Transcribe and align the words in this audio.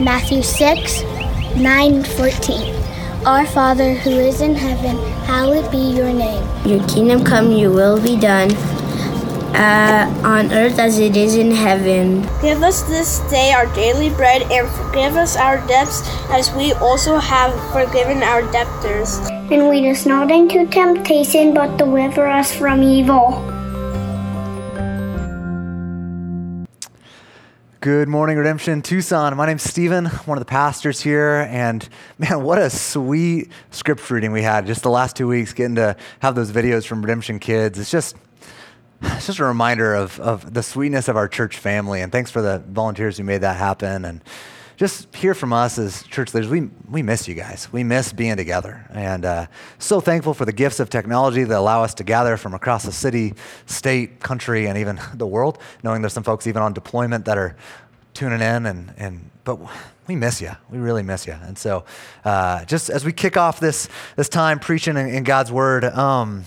Matthew 0.00 0.42
6, 0.42 1.02
9, 1.56 2.04
14. 2.04 2.74
Our 3.26 3.46
Father 3.46 3.94
who 3.94 4.10
is 4.10 4.40
in 4.40 4.54
heaven, 4.54 4.96
hallowed 5.24 5.70
be 5.70 5.78
your 5.78 6.12
name. 6.12 6.42
Your 6.66 6.86
kingdom 6.88 7.24
come, 7.24 7.52
your 7.52 7.72
will 7.72 8.00
be 8.02 8.16
done, 8.16 8.52
uh, 9.54 10.22
on 10.24 10.52
earth 10.52 10.78
as 10.78 10.98
it 10.98 11.16
is 11.16 11.36
in 11.36 11.50
heaven. 11.50 12.22
Give 12.42 12.62
us 12.62 12.82
this 12.82 13.20
day 13.30 13.52
our 13.52 13.66
daily 13.74 14.10
bread, 14.10 14.42
and 14.50 14.68
forgive 14.68 15.16
us 15.16 15.36
our 15.36 15.64
debts 15.66 16.02
as 16.30 16.52
we 16.54 16.72
also 16.74 17.18
have 17.18 17.54
forgiven 17.72 18.22
our 18.22 18.42
debtors. 18.52 19.18
And 19.50 19.68
lead 19.68 19.88
us 19.90 20.04
not 20.04 20.30
into 20.30 20.66
temptation, 20.66 21.54
but 21.54 21.76
deliver 21.78 22.26
us 22.26 22.52
from 22.54 22.82
evil. 22.82 23.53
Good 27.84 28.08
morning, 28.08 28.38
Redemption 28.38 28.80
Tucson. 28.80 29.36
My 29.36 29.44
name's 29.44 29.62
Stephen, 29.62 30.06
one 30.06 30.38
of 30.38 30.40
the 30.40 30.48
pastors 30.48 31.02
here. 31.02 31.46
And 31.50 31.86
man, 32.16 32.42
what 32.42 32.56
a 32.56 32.70
sweet 32.70 33.52
script 33.72 34.10
reading 34.10 34.32
we 34.32 34.40
had 34.40 34.64
just 34.64 34.82
the 34.82 34.88
last 34.88 35.16
two 35.16 35.28
weeks, 35.28 35.52
getting 35.52 35.74
to 35.74 35.94
have 36.20 36.34
those 36.34 36.50
videos 36.50 36.86
from 36.86 37.02
Redemption 37.02 37.38
Kids. 37.38 37.78
It's 37.78 37.90
just, 37.90 38.16
it's 39.02 39.26
just 39.26 39.38
a 39.38 39.44
reminder 39.44 39.94
of, 39.94 40.18
of 40.18 40.54
the 40.54 40.62
sweetness 40.62 41.08
of 41.08 41.18
our 41.18 41.28
church 41.28 41.58
family. 41.58 42.00
And 42.00 42.10
thanks 42.10 42.30
for 42.30 42.40
the 42.40 42.64
volunteers 42.66 43.18
who 43.18 43.24
made 43.24 43.42
that 43.42 43.58
happen. 43.58 44.06
And 44.06 44.22
just 44.76 45.14
hear 45.14 45.34
from 45.34 45.52
us 45.52 45.78
as 45.78 46.02
church 46.04 46.34
leaders. 46.34 46.50
We, 46.50 46.70
we 46.90 47.02
miss 47.02 47.28
you 47.28 47.34
guys. 47.34 47.68
We 47.72 47.84
miss 47.84 48.12
being 48.12 48.36
together. 48.36 48.84
And 48.90 49.24
uh, 49.24 49.46
so 49.78 50.00
thankful 50.00 50.34
for 50.34 50.44
the 50.44 50.52
gifts 50.52 50.80
of 50.80 50.90
technology 50.90 51.44
that 51.44 51.56
allow 51.56 51.84
us 51.84 51.94
to 51.94 52.04
gather 52.04 52.36
from 52.36 52.54
across 52.54 52.84
the 52.84 52.92
city, 52.92 53.34
state, 53.66 54.20
country, 54.20 54.66
and 54.66 54.76
even 54.78 55.00
the 55.14 55.26
world, 55.26 55.58
knowing 55.82 56.02
there's 56.02 56.12
some 56.12 56.24
folks 56.24 56.46
even 56.46 56.62
on 56.62 56.72
deployment 56.72 57.24
that 57.26 57.38
are 57.38 57.56
tuning 58.14 58.40
in. 58.40 58.66
And, 58.66 58.92
and 58.96 59.30
But 59.44 59.60
we 60.08 60.16
miss 60.16 60.40
you. 60.40 60.50
We 60.70 60.78
really 60.78 61.02
miss 61.02 61.26
you. 61.26 61.34
And 61.34 61.56
so 61.56 61.84
uh, 62.24 62.64
just 62.64 62.90
as 62.90 63.04
we 63.04 63.12
kick 63.12 63.36
off 63.36 63.60
this, 63.60 63.88
this 64.16 64.28
time 64.28 64.58
preaching 64.58 64.96
in, 64.96 65.08
in 65.08 65.24
God's 65.24 65.52
word, 65.52 65.84
um, 65.84 66.44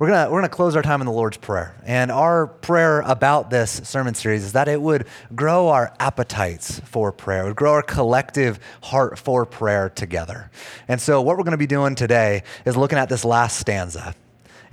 we're 0.00 0.06
gonna 0.06 0.30
we're 0.30 0.38
gonna 0.38 0.48
close 0.48 0.74
our 0.76 0.82
time 0.82 1.02
in 1.02 1.06
the 1.06 1.12
Lord's 1.12 1.36
Prayer. 1.36 1.74
And 1.84 2.10
our 2.10 2.46
prayer 2.46 3.02
about 3.02 3.50
this 3.50 3.82
sermon 3.84 4.14
series 4.14 4.42
is 4.44 4.52
that 4.52 4.66
it 4.66 4.80
would 4.80 5.06
grow 5.34 5.68
our 5.68 5.92
appetites 6.00 6.80
for 6.80 7.12
prayer, 7.12 7.42
it 7.44 7.48
would 7.48 7.56
grow 7.56 7.74
our 7.74 7.82
collective 7.82 8.58
heart 8.82 9.18
for 9.18 9.44
prayer 9.44 9.90
together. 9.90 10.50
And 10.88 11.02
so, 11.02 11.20
what 11.20 11.36
we're 11.36 11.44
to 11.44 11.58
be 11.58 11.66
doing 11.66 11.96
today 11.96 12.44
is 12.64 12.78
looking 12.78 12.96
at 12.96 13.10
this 13.10 13.26
last 13.26 13.58
stanza 13.58 14.14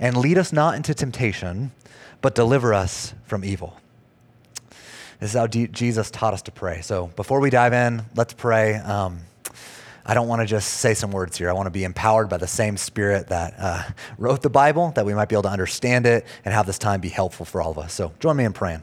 and 0.00 0.16
lead 0.16 0.38
us 0.38 0.50
not 0.50 0.76
into 0.76 0.94
temptation, 0.94 1.72
but 2.22 2.34
deliver 2.34 2.72
us 2.72 3.12
from 3.26 3.44
evil. 3.44 3.78
This 5.20 5.30
is 5.30 5.34
how 5.34 5.46
D- 5.46 5.66
Jesus 5.66 6.10
taught 6.10 6.32
us 6.32 6.40
to 6.42 6.52
pray. 6.52 6.80
So, 6.80 7.08
before 7.16 7.40
we 7.40 7.50
dive 7.50 7.74
in, 7.74 8.06
let's 8.16 8.32
pray. 8.32 8.76
Um, 8.76 9.20
I 10.10 10.14
don't 10.14 10.26
want 10.26 10.40
to 10.40 10.46
just 10.46 10.68
say 10.78 10.94
some 10.94 11.12
words 11.12 11.36
here. 11.36 11.50
I 11.50 11.52
want 11.52 11.66
to 11.66 11.70
be 11.70 11.84
empowered 11.84 12.30
by 12.30 12.38
the 12.38 12.46
same 12.46 12.78
Spirit 12.78 13.28
that 13.28 13.54
uh, 13.58 13.82
wrote 14.16 14.40
the 14.40 14.48
Bible, 14.48 14.90
that 14.92 15.04
we 15.04 15.12
might 15.12 15.28
be 15.28 15.34
able 15.34 15.42
to 15.42 15.50
understand 15.50 16.06
it 16.06 16.26
and 16.46 16.54
have 16.54 16.64
this 16.64 16.78
time 16.78 17.02
be 17.02 17.10
helpful 17.10 17.44
for 17.44 17.60
all 17.60 17.72
of 17.72 17.78
us. 17.78 17.92
So 17.92 18.14
join 18.18 18.34
me 18.34 18.44
in 18.44 18.54
praying. 18.54 18.82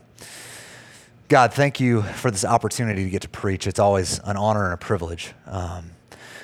God, 1.28 1.52
thank 1.52 1.80
you 1.80 2.04
for 2.04 2.30
this 2.30 2.46
opportunity 2.46 3.06
to 3.06 3.10
get 3.10 3.24
to 3.24 3.30
preach. 3.30 3.66
It's 3.66 3.80
always 3.80 4.20
an 4.20 4.38
honor 4.38 4.66
and 4.66 4.76
a 4.76 4.78
privilege. 4.78 5.34
Um, 5.48 5.90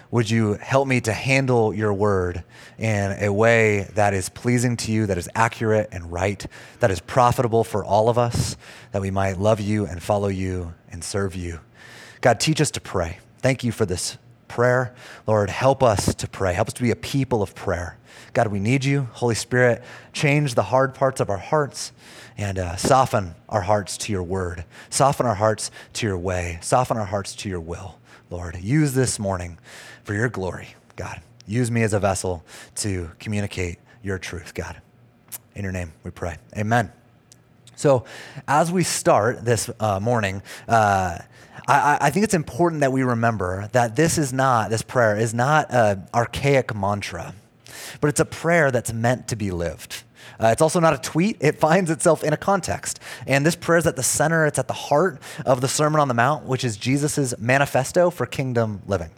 would 0.10 0.28
you 0.28 0.56
help 0.56 0.88
me 0.88 1.00
to 1.02 1.14
handle 1.14 1.72
your 1.76 1.94
word 1.94 2.44
in 2.80 3.12
a 3.24 3.32
way 3.32 3.88
that 3.94 4.16
is 4.16 4.30
pleasing 4.30 4.78
to 4.78 4.92
you, 4.92 5.06
that 5.06 5.20
is 5.20 5.30
accurate 5.36 5.90
and 5.92 6.12
right, 6.12 6.44
that 6.80 6.90
is 6.90 7.00
profitable 7.02 7.64
for 7.64 7.86
all 7.86 8.10
of 8.10 8.18
us, 8.18 8.58
that 8.94 9.02
we 9.04 9.12
might 9.12 9.38
love 9.38 9.60
you 9.62 9.86
and 9.86 10.02
follow 10.02 10.28
you 10.28 10.74
and 10.92 11.04
serve 11.04 11.36
you? 11.36 11.60
God, 12.22 12.40
teach 12.40 12.60
us 12.60 12.72
to 12.72 12.82
pray. 12.82 13.20
Thank 13.38 13.64
you 13.64 13.72
for 13.72 13.86
this 13.86 14.18
prayer. 14.52 14.94
Lord, 15.26 15.50
help 15.50 15.82
us 15.82 16.14
to 16.14 16.28
pray. 16.28 16.54
Help 16.54 16.68
us 16.68 16.74
to 16.76 16.84
be 16.84 16.92
a 16.92 16.96
people 16.96 17.42
of 17.42 17.56
prayer. 17.56 17.98
God, 18.34 18.48
we 18.48 18.60
need 18.60 18.84
you. 18.84 19.08
Holy 19.14 19.36
Spirit, 19.36 19.82
change 20.12 20.56
the 20.56 20.64
hard 20.64 20.94
parts 20.94 21.22
of 21.22 21.30
our 21.30 21.38
hearts 21.38 21.94
and 22.38 22.60
uh, 22.60 22.76
soften 22.76 23.36
our 23.48 23.62
hearts 23.62 23.98
to 23.98 24.12
your 24.12 24.24
word. 24.24 24.66
Soften 24.90 25.26
our 25.26 25.36
hearts 25.36 25.72
to 25.94 26.06
your 26.06 26.18
way. 26.18 26.60
Soften 26.62 26.98
our 26.98 27.06
hearts 27.06 27.34
to 27.38 27.50
your 27.50 27.62
will. 27.62 27.98
Lord, 28.30 28.58
use 28.58 28.94
this 28.94 29.20
morning 29.20 29.58
for 30.04 30.14
your 30.14 30.30
glory, 30.30 30.76
God. 30.96 31.22
Use 31.48 31.72
me 31.72 31.84
as 31.84 31.94
a 31.94 32.00
vessel 32.00 32.44
to 32.76 33.12
communicate 33.20 33.80
your 34.04 34.20
truth, 34.20 34.54
God. 34.54 34.82
In 35.56 35.64
your 35.64 35.74
name 35.74 35.94
we 36.04 36.12
pray. 36.12 36.38
Amen. 36.58 36.92
So, 37.82 38.06
as 38.48 38.72
we 38.72 38.84
start 38.84 39.44
this 39.44 39.68
uh, 39.80 40.00
morning, 40.00 40.44
uh, 40.68 41.18
I, 41.68 41.98
I, 42.00 42.10
think 42.12 42.26
it's 42.26 42.36
important 42.36 42.82
that 42.82 42.92
we 42.92 43.02
remember 43.02 43.70
that 43.72 43.96
this 43.96 44.20
is 44.20 44.32
not, 44.32 44.70
this 44.70 44.84
prayer 44.84 45.18
is 45.18 45.34
not 45.34 45.74
an 45.74 46.08
archaic 46.14 46.76
mantra, 46.76 47.34
but 48.00 48.10
it's 48.10 48.20
a 48.20 48.26
prayer 48.26 48.70
that's 48.70 48.94
meant 48.94 49.28
to 49.30 49.36
be 49.36 49.50
lived. 49.50 50.04
Uh, 50.40 50.50
it's 50.50 50.62
also 50.62 50.80
not 50.80 50.94
a 50.94 51.00
tweet. 51.00 51.38
It 51.40 51.58
finds 51.58 51.90
itself 51.90 52.24
in 52.24 52.34
a 52.34 52.38
context. 52.38 53.00
And 53.26 53.44
this 53.44 53.56
prayer 53.56 53.80
is 53.80 53.88
at 53.88 53.96
the 53.96 54.04
center, 54.04 54.46
it's 54.46 54.60
at 54.60 54.68
the 54.68 54.74
heart 54.74 55.20
of 55.44 55.62
the 55.62 55.68
Sermon 55.68 56.00
on 56.00 56.08
the 56.08 56.14
Mount, 56.14 56.46
which 56.46 56.64
is 56.64 56.78
Jesus' 56.78 57.34
manifesto 57.40 58.12
for 58.12 58.28
kingdom 58.28 58.84
living. 58.86 59.10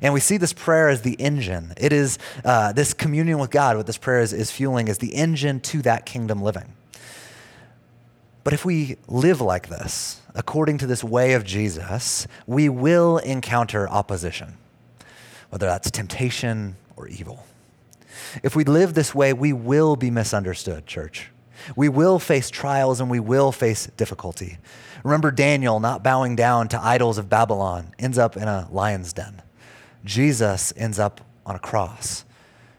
And 0.00 0.14
we 0.14 0.20
see 0.20 0.36
this 0.36 0.52
prayer 0.52 0.88
as 0.90 1.02
the 1.02 1.14
engine. 1.14 1.74
It 1.76 1.92
is 1.92 2.20
uh, 2.44 2.72
this 2.72 2.94
communion 2.94 3.40
with 3.40 3.50
God, 3.50 3.76
what 3.76 3.88
this 3.88 3.98
prayer 3.98 4.20
is, 4.20 4.32
is 4.32 4.52
fueling, 4.52 4.86
is 4.86 4.98
the 4.98 5.16
engine 5.16 5.58
to 5.62 5.82
that 5.82 6.06
kingdom 6.06 6.40
living. 6.40 6.72
But 8.46 8.52
if 8.52 8.64
we 8.64 8.96
live 9.08 9.40
like 9.40 9.70
this, 9.70 10.20
according 10.32 10.78
to 10.78 10.86
this 10.86 11.02
way 11.02 11.32
of 11.32 11.42
Jesus, 11.42 12.28
we 12.46 12.68
will 12.68 13.18
encounter 13.18 13.88
opposition, 13.88 14.56
whether 15.50 15.66
that's 15.66 15.90
temptation 15.90 16.76
or 16.94 17.08
evil. 17.08 17.44
If 18.44 18.54
we 18.54 18.62
live 18.62 18.94
this 18.94 19.12
way, 19.12 19.32
we 19.32 19.52
will 19.52 19.96
be 19.96 20.12
misunderstood, 20.12 20.86
church. 20.86 21.32
We 21.74 21.88
will 21.88 22.20
face 22.20 22.48
trials 22.48 23.00
and 23.00 23.10
we 23.10 23.18
will 23.18 23.50
face 23.50 23.88
difficulty. 23.96 24.58
Remember 25.02 25.32
Daniel 25.32 25.80
not 25.80 26.04
bowing 26.04 26.36
down 26.36 26.68
to 26.68 26.80
idols 26.80 27.18
of 27.18 27.28
Babylon, 27.28 27.94
ends 27.98 28.16
up 28.16 28.36
in 28.36 28.44
a 28.44 28.68
lion's 28.70 29.12
den. 29.12 29.42
Jesus 30.04 30.72
ends 30.76 31.00
up 31.00 31.20
on 31.44 31.56
a 31.56 31.58
cross. 31.58 32.24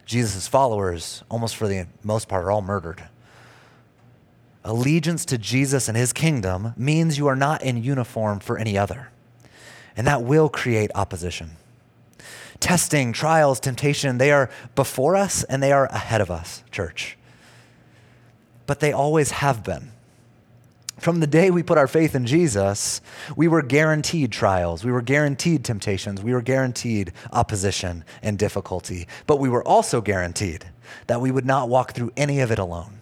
Jesus' 0.06 0.48
followers, 0.48 1.26
almost 1.30 1.58
for 1.58 1.68
the 1.68 1.88
most 2.04 2.30
part, 2.30 2.46
are 2.46 2.52
all 2.52 2.62
murdered. 2.62 3.04
Allegiance 4.68 5.24
to 5.24 5.38
Jesus 5.38 5.88
and 5.88 5.96
his 5.96 6.12
kingdom 6.12 6.74
means 6.76 7.18
you 7.18 7.28
are 7.28 7.38
not 7.38 7.64
in 7.64 7.82
uniform 7.82 8.42
for 8.42 8.58
any 8.58 8.78
other. 8.78 9.10
And 9.96 10.06
that 10.06 10.24
will 10.24 10.50
create 10.50 10.92
opposition. 10.94 11.52
Testing, 12.60 13.14
trials, 13.14 13.62
temptation, 13.62 14.18
they 14.18 14.30
are 14.30 14.50
before 14.76 15.16
us 15.16 15.46
and 15.46 15.64
they 15.64 15.72
are 15.72 15.86
ahead 15.86 16.20
of 16.20 16.30
us, 16.30 16.64
church. 16.70 17.18
But 18.66 18.82
they 18.82 18.92
always 18.92 19.32
have 19.32 19.64
been. 19.64 19.94
From 21.00 21.22
the 21.22 21.28
day 21.28 21.50
we 21.50 21.64
put 21.64 21.78
our 21.78 21.88
faith 21.88 22.14
in 22.14 22.26
Jesus, 22.26 23.00
we 23.38 23.48
were 23.48 23.62
guaranteed 23.62 24.34
trials, 24.34 24.84
we 24.84 24.92
were 24.92 25.02
guaranteed 25.02 25.64
temptations, 25.64 26.22
we 26.22 26.34
were 26.34 26.42
guaranteed 26.42 27.14
opposition 27.32 28.04
and 28.22 28.38
difficulty. 28.38 29.08
But 29.28 29.40
we 29.40 29.48
were 29.48 29.64
also 29.64 30.02
guaranteed 30.02 30.66
that 31.06 31.22
we 31.22 31.32
would 31.32 31.46
not 31.46 31.70
walk 31.70 31.94
through 31.94 32.12
any 32.18 32.42
of 32.42 32.52
it 32.52 32.60
alone. 32.60 32.97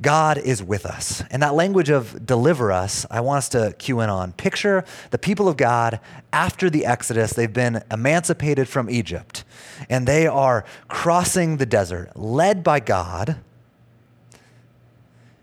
God 0.00 0.38
is 0.38 0.62
with 0.62 0.86
us. 0.86 1.22
And 1.30 1.42
that 1.42 1.54
language 1.54 1.90
of 1.90 2.24
deliver 2.24 2.72
us, 2.72 3.04
I 3.10 3.20
want 3.20 3.38
us 3.38 3.48
to 3.50 3.74
cue 3.78 4.00
in 4.00 4.08
on. 4.08 4.32
Picture 4.32 4.84
the 5.10 5.18
people 5.18 5.48
of 5.48 5.56
God 5.56 6.00
after 6.32 6.70
the 6.70 6.86
Exodus. 6.86 7.32
They've 7.32 7.52
been 7.52 7.82
emancipated 7.90 8.68
from 8.68 8.88
Egypt, 8.88 9.44
and 9.88 10.06
they 10.06 10.26
are 10.26 10.64
crossing 10.88 11.58
the 11.58 11.66
desert, 11.66 12.16
led 12.16 12.64
by 12.64 12.80
God 12.80 13.36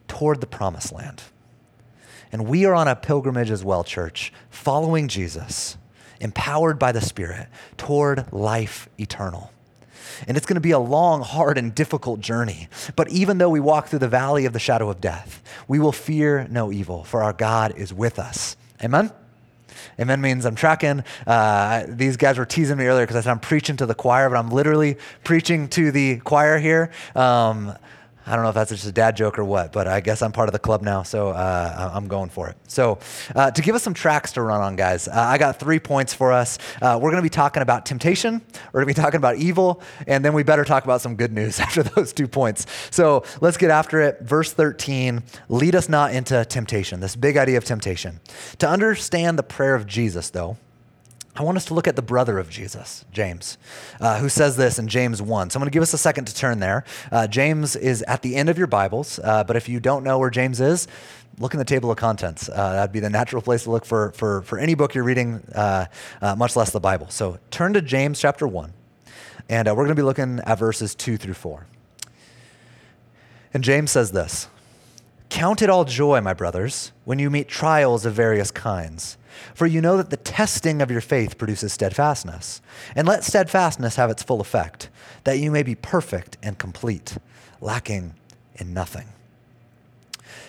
toward 0.07 0.41
the 0.41 0.47
promised 0.47 0.91
land. 0.91 1.23
And 2.31 2.47
we 2.47 2.65
are 2.65 2.73
on 2.73 2.87
a 2.87 2.95
pilgrimage 2.95 3.51
as 3.51 3.63
well, 3.63 3.83
church, 3.83 4.33
following 4.49 5.07
Jesus, 5.07 5.77
empowered 6.19 6.79
by 6.79 6.91
the 6.91 7.01
Spirit 7.01 7.47
toward 7.77 8.31
life 8.33 8.89
eternal. 8.99 9.51
And 10.27 10.37
it's 10.37 10.45
going 10.45 10.55
to 10.55 10.61
be 10.61 10.71
a 10.71 10.79
long, 10.79 11.21
hard, 11.21 11.57
and 11.57 11.75
difficult 11.75 12.19
journey. 12.19 12.69
But 12.95 13.09
even 13.09 13.37
though 13.37 13.49
we 13.49 13.59
walk 13.59 13.87
through 13.87 13.99
the 13.99 14.07
valley 14.07 14.45
of 14.45 14.53
the 14.53 14.59
shadow 14.59 14.89
of 14.89 15.01
death, 15.01 15.43
we 15.67 15.79
will 15.79 15.91
fear 15.91 16.47
no 16.49 16.71
evil, 16.71 17.03
for 17.03 17.23
our 17.23 17.33
God 17.33 17.77
is 17.77 17.93
with 17.93 18.17
us. 18.19 18.55
Amen? 18.83 19.11
Amen 19.99 20.21
means 20.21 20.45
I'm 20.45 20.55
tracking. 20.55 21.03
Uh, 21.25 21.83
these 21.87 22.17
guys 22.17 22.37
were 22.37 22.45
teasing 22.45 22.77
me 22.77 22.85
earlier 22.85 23.03
because 23.03 23.15
I 23.15 23.21
said 23.21 23.31
I'm 23.31 23.39
preaching 23.39 23.77
to 23.77 23.85
the 23.85 23.95
choir, 23.95 24.29
but 24.29 24.37
I'm 24.37 24.49
literally 24.49 24.97
preaching 25.23 25.67
to 25.69 25.91
the 25.91 26.17
choir 26.17 26.59
here. 26.59 26.91
Um, 27.15 27.75
I 28.27 28.35
don't 28.35 28.43
know 28.43 28.49
if 28.49 28.55
that's 28.55 28.71
just 28.71 28.85
a 28.85 28.91
dad 28.91 29.15
joke 29.15 29.39
or 29.39 29.45
what, 29.45 29.71
but 29.71 29.87
I 29.87 30.01
guess 30.01 30.21
I'm 30.21 30.33
part 30.33 30.49
of 30.49 30.53
the 30.53 30.59
club 30.59 30.81
now, 30.81 31.03
so 31.03 31.29
uh, 31.29 31.91
I'm 31.93 32.09
going 32.09 32.29
for 32.29 32.49
it. 32.49 32.57
So, 32.67 32.99
uh, 33.33 33.51
to 33.51 33.61
give 33.61 33.73
us 33.73 33.83
some 33.83 33.93
tracks 33.93 34.33
to 34.33 34.41
run 34.41 34.59
on, 34.61 34.75
guys, 34.75 35.07
uh, 35.07 35.13
I 35.15 35.37
got 35.37 35.61
three 35.61 35.79
points 35.79 36.13
for 36.13 36.33
us. 36.33 36.57
Uh, 36.81 36.99
we're 37.01 37.09
going 37.09 37.21
to 37.21 37.25
be 37.25 37.29
talking 37.29 37.63
about 37.63 37.85
temptation, 37.85 38.41
we're 38.73 38.83
going 38.83 38.93
to 38.93 38.99
be 38.99 39.01
talking 39.01 39.17
about 39.17 39.37
evil, 39.37 39.81
and 40.07 40.25
then 40.25 40.33
we 40.33 40.43
better 40.43 40.65
talk 40.65 40.83
about 40.83 40.99
some 40.99 41.15
good 41.15 41.31
news 41.31 41.59
after 41.61 41.83
those 41.83 42.11
two 42.11 42.27
points. 42.27 42.65
So, 42.91 43.23
let's 43.39 43.55
get 43.55 43.69
after 43.69 44.01
it. 44.01 44.19
Verse 44.21 44.51
13 44.51 45.23
lead 45.47 45.75
us 45.75 45.87
not 45.87 46.13
into 46.13 46.43
temptation, 46.43 46.99
this 46.99 47.15
big 47.15 47.37
idea 47.37 47.57
of 47.57 47.63
temptation. 47.63 48.19
To 48.59 48.67
understand 48.67 49.39
the 49.39 49.43
prayer 49.43 49.73
of 49.73 49.87
Jesus, 49.87 50.31
though, 50.31 50.57
I 51.37 51.43
want 51.43 51.55
us 51.55 51.65
to 51.65 51.75
look 51.75 51.87
at 51.87 51.95
the 51.95 52.01
brother 52.01 52.39
of 52.39 52.49
Jesus, 52.49 53.05
James, 53.11 53.59
uh, 54.01 54.17
who 54.17 54.27
says 54.27 54.57
this 54.57 54.79
in 54.79 54.87
James 54.87 55.21
1. 55.21 55.51
So 55.51 55.57
I'm 55.57 55.61
going 55.61 55.69
to 55.69 55.73
give 55.73 55.83
us 55.83 55.93
a 55.93 55.97
second 55.97 56.25
to 56.25 56.33
turn 56.33 56.59
there. 56.59 56.83
Uh, 57.11 57.27
James 57.27 57.75
is 57.75 58.01
at 58.03 58.23
the 58.23 58.35
end 58.35 58.49
of 58.49 58.57
your 58.57 58.65
Bibles, 58.65 59.19
uh, 59.23 59.43
but 59.43 59.55
if 59.55 59.69
you 59.69 59.79
don't 59.79 60.03
know 60.03 60.17
where 60.17 60.31
James 60.31 60.59
is, 60.59 60.87
look 61.37 61.53
in 61.53 61.59
the 61.59 61.65
table 61.65 61.91
of 61.91 61.97
contents. 61.97 62.49
Uh, 62.49 62.73
that'd 62.73 62.91
be 62.91 62.99
the 62.99 63.11
natural 63.11 63.43
place 63.43 63.65
to 63.65 63.69
look 63.69 63.85
for, 63.85 64.13
for, 64.13 64.41
for 64.41 64.57
any 64.57 64.73
book 64.73 64.95
you're 64.95 65.03
reading, 65.03 65.35
uh, 65.53 65.85
uh, 66.23 66.35
much 66.35 66.55
less 66.55 66.71
the 66.71 66.79
Bible. 66.79 67.07
So 67.11 67.37
turn 67.51 67.73
to 67.73 67.83
James 67.83 68.19
chapter 68.19 68.47
1, 68.47 68.73
and 69.47 69.67
we're 69.67 69.75
going 69.75 69.89
to 69.89 69.95
be 69.95 70.01
looking 70.01 70.39
at 70.39 70.57
verses 70.57 70.95
2 70.95 71.17
through 71.17 71.35
4. 71.35 71.67
And 73.53 73.63
James 73.63 73.91
says 73.91 74.11
this 74.11 74.47
Count 75.29 75.61
it 75.61 75.69
all 75.69 75.85
joy, 75.85 76.19
my 76.19 76.33
brothers, 76.33 76.93
when 77.05 77.19
you 77.19 77.29
meet 77.29 77.47
trials 77.47 78.07
of 78.07 78.13
various 78.13 78.49
kinds 78.49 79.17
for 79.53 79.65
you 79.65 79.81
know 79.81 79.97
that 79.97 80.09
the 80.09 80.17
testing 80.17 80.81
of 80.81 80.91
your 80.91 81.01
faith 81.01 81.37
produces 81.37 81.73
steadfastness. 81.73 82.61
And 82.95 83.07
let 83.07 83.23
steadfastness 83.23 83.95
have 83.95 84.09
its 84.09 84.23
full 84.23 84.41
effect, 84.41 84.89
that 85.23 85.39
you 85.39 85.51
may 85.51 85.63
be 85.63 85.75
perfect 85.75 86.37
and 86.41 86.57
complete, 86.57 87.17
lacking 87.61 88.13
in 88.55 88.73
nothing. 88.73 89.07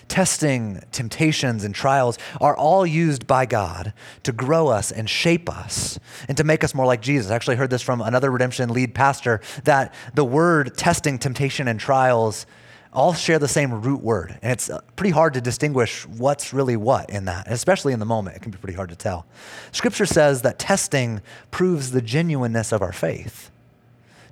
Testing, 0.08 0.82
temptations, 0.90 1.64
and 1.64 1.74
trials 1.74 2.18
are 2.40 2.56
all 2.56 2.86
used 2.86 3.26
by 3.26 3.44
God 3.44 3.92
to 4.22 4.32
grow 4.32 4.68
us 4.68 4.90
and 4.90 5.08
shape 5.08 5.50
us 5.50 5.98
and 6.28 6.36
to 6.38 6.44
make 6.44 6.64
us 6.64 6.74
more 6.74 6.86
like 6.86 7.02
Jesus. 7.02 7.30
I 7.30 7.34
actually 7.34 7.56
heard 7.56 7.68
this 7.68 7.82
from 7.82 8.00
another 8.00 8.30
redemption 8.30 8.70
lead 8.70 8.94
pastor 8.94 9.42
that 9.64 9.92
the 10.14 10.24
word 10.24 10.76
testing, 10.78 11.18
temptation, 11.18 11.68
and 11.68 11.78
trials 11.78 12.46
all 12.92 13.14
share 13.14 13.38
the 13.38 13.48
same 13.48 13.80
root 13.80 14.02
word. 14.02 14.38
And 14.42 14.52
it's 14.52 14.70
uh, 14.70 14.80
pretty 14.96 15.10
hard 15.10 15.34
to 15.34 15.40
distinguish 15.40 16.06
what's 16.06 16.52
really 16.52 16.76
what 16.76 17.10
in 17.10 17.26
that, 17.26 17.46
especially 17.48 17.92
in 17.92 17.98
the 17.98 18.06
moment. 18.06 18.36
It 18.36 18.42
can 18.42 18.50
be 18.50 18.58
pretty 18.58 18.76
hard 18.76 18.88
to 18.90 18.96
tell. 18.96 19.26
Scripture 19.72 20.06
says 20.06 20.42
that 20.42 20.58
testing 20.58 21.20
proves 21.50 21.90
the 21.90 22.02
genuineness 22.02 22.72
of 22.72 22.82
our 22.82 22.92
faith 22.92 23.50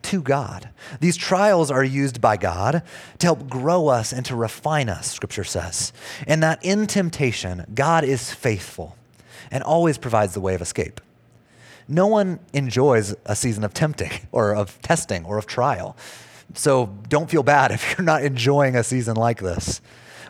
to 0.03 0.23
God. 0.23 0.69
These 1.00 1.17
trials 1.17 1.70
are 1.70 1.85
used 1.85 2.20
by 2.20 2.37
God 2.37 2.82
to 3.19 3.26
help 3.26 3.49
grow 3.49 3.88
us 3.88 4.12
and 4.12 4.25
to 4.26 4.37
refine 4.37 4.88
us, 4.88 5.11
Scripture 5.11 5.44
says. 5.44 5.93
And 6.26 6.43
that 6.43 6.64
in 6.64 6.87
temptation, 6.87 7.67
God 7.75 8.05
is 8.05 8.32
faithful 8.32 8.97
and 9.50 9.62
always 9.62 9.99
provides 9.99 10.35
the 10.35 10.41
way 10.41 10.55
of 10.55 10.62
escape. 10.62 11.00
No 11.88 12.06
one 12.06 12.41
enjoys 12.53 13.14
a 13.25 13.37
season 13.37 13.64
of 13.64 13.75
tempting 13.75 14.12
or 14.32 14.55
of 14.55 14.81
testing 14.82 15.25
or 15.25 15.38
of 15.38 15.47
trial. 15.47 15.97
So 16.54 16.94
don't 17.08 17.31
feel 17.31 17.43
bad 17.43 17.70
if 17.72 17.96
you're 17.96 18.04
not 18.04 18.22
enjoying 18.22 18.76
a 18.76 18.84
season 18.84 19.16
like 19.16 19.40
this. 19.40 19.81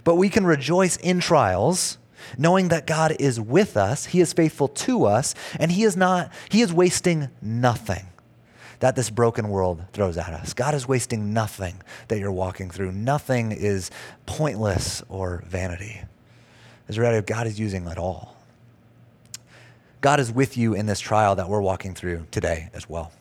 But 0.05 0.17
we 0.17 0.29
can 0.29 0.47
rejoice 0.47 0.97
in 0.97 1.21
trials, 1.21 1.99
knowing 2.39 2.69
that 2.69 2.87
God 2.87 3.17
is 3.19 3.41
with 3.41 3.77
us, 3.77 4.07
He 4.07 4.21
is 4.21 4.33
faithful 4.33 4.69
to 4.69 5.05
us, 5.05 5.35
and 5.59 5.73
He 5.73 5.83
is 5.83 5.97
not, 5.97 6.33
He 6.49 6.61
is 6.61 6.73
wasting 6.73 7.29
nothing 7.43 8.07
that 8.81 8.95
this 8.95 9.11
broken 9.11 9.49
world 9.49 9.83
throws 9.93 10.17
at 10.19 10.33
us. 10.33 10.53
God 10.53 10.75
is 10.75 10.87
wasting 10.87 11.33
nothing 11.33 11.81
that 12.09 12.19
you're 12.19 12.33
walking 12.33 12.71
through. 12.71 12.93
Nothing 12.93 13.53
is 13.53 13.91
pointless 14.27 15.03
or 15.09 15.43
vanity. 15.47 16.03
As 16.89 16.99
reality, 16.99 17.25
God 17.27 17.47
is 17.47 17.59
using 17.59 17.87
it 17.87 17.99
all. 17.99 18.37
God 20.01 20.21
is 20.21 20.31
with 20.31 20.57
you 20.57 20.75
in 20.75 20.87
this 20.87 21.01
trial 21.01 21.35
that 21.37 21.49
we're 21.49 21.61
walking 21.61 21.95
through 21.95 22.27
today 22.31 22.71
as 22.75 22.89
well. 22.89 23.13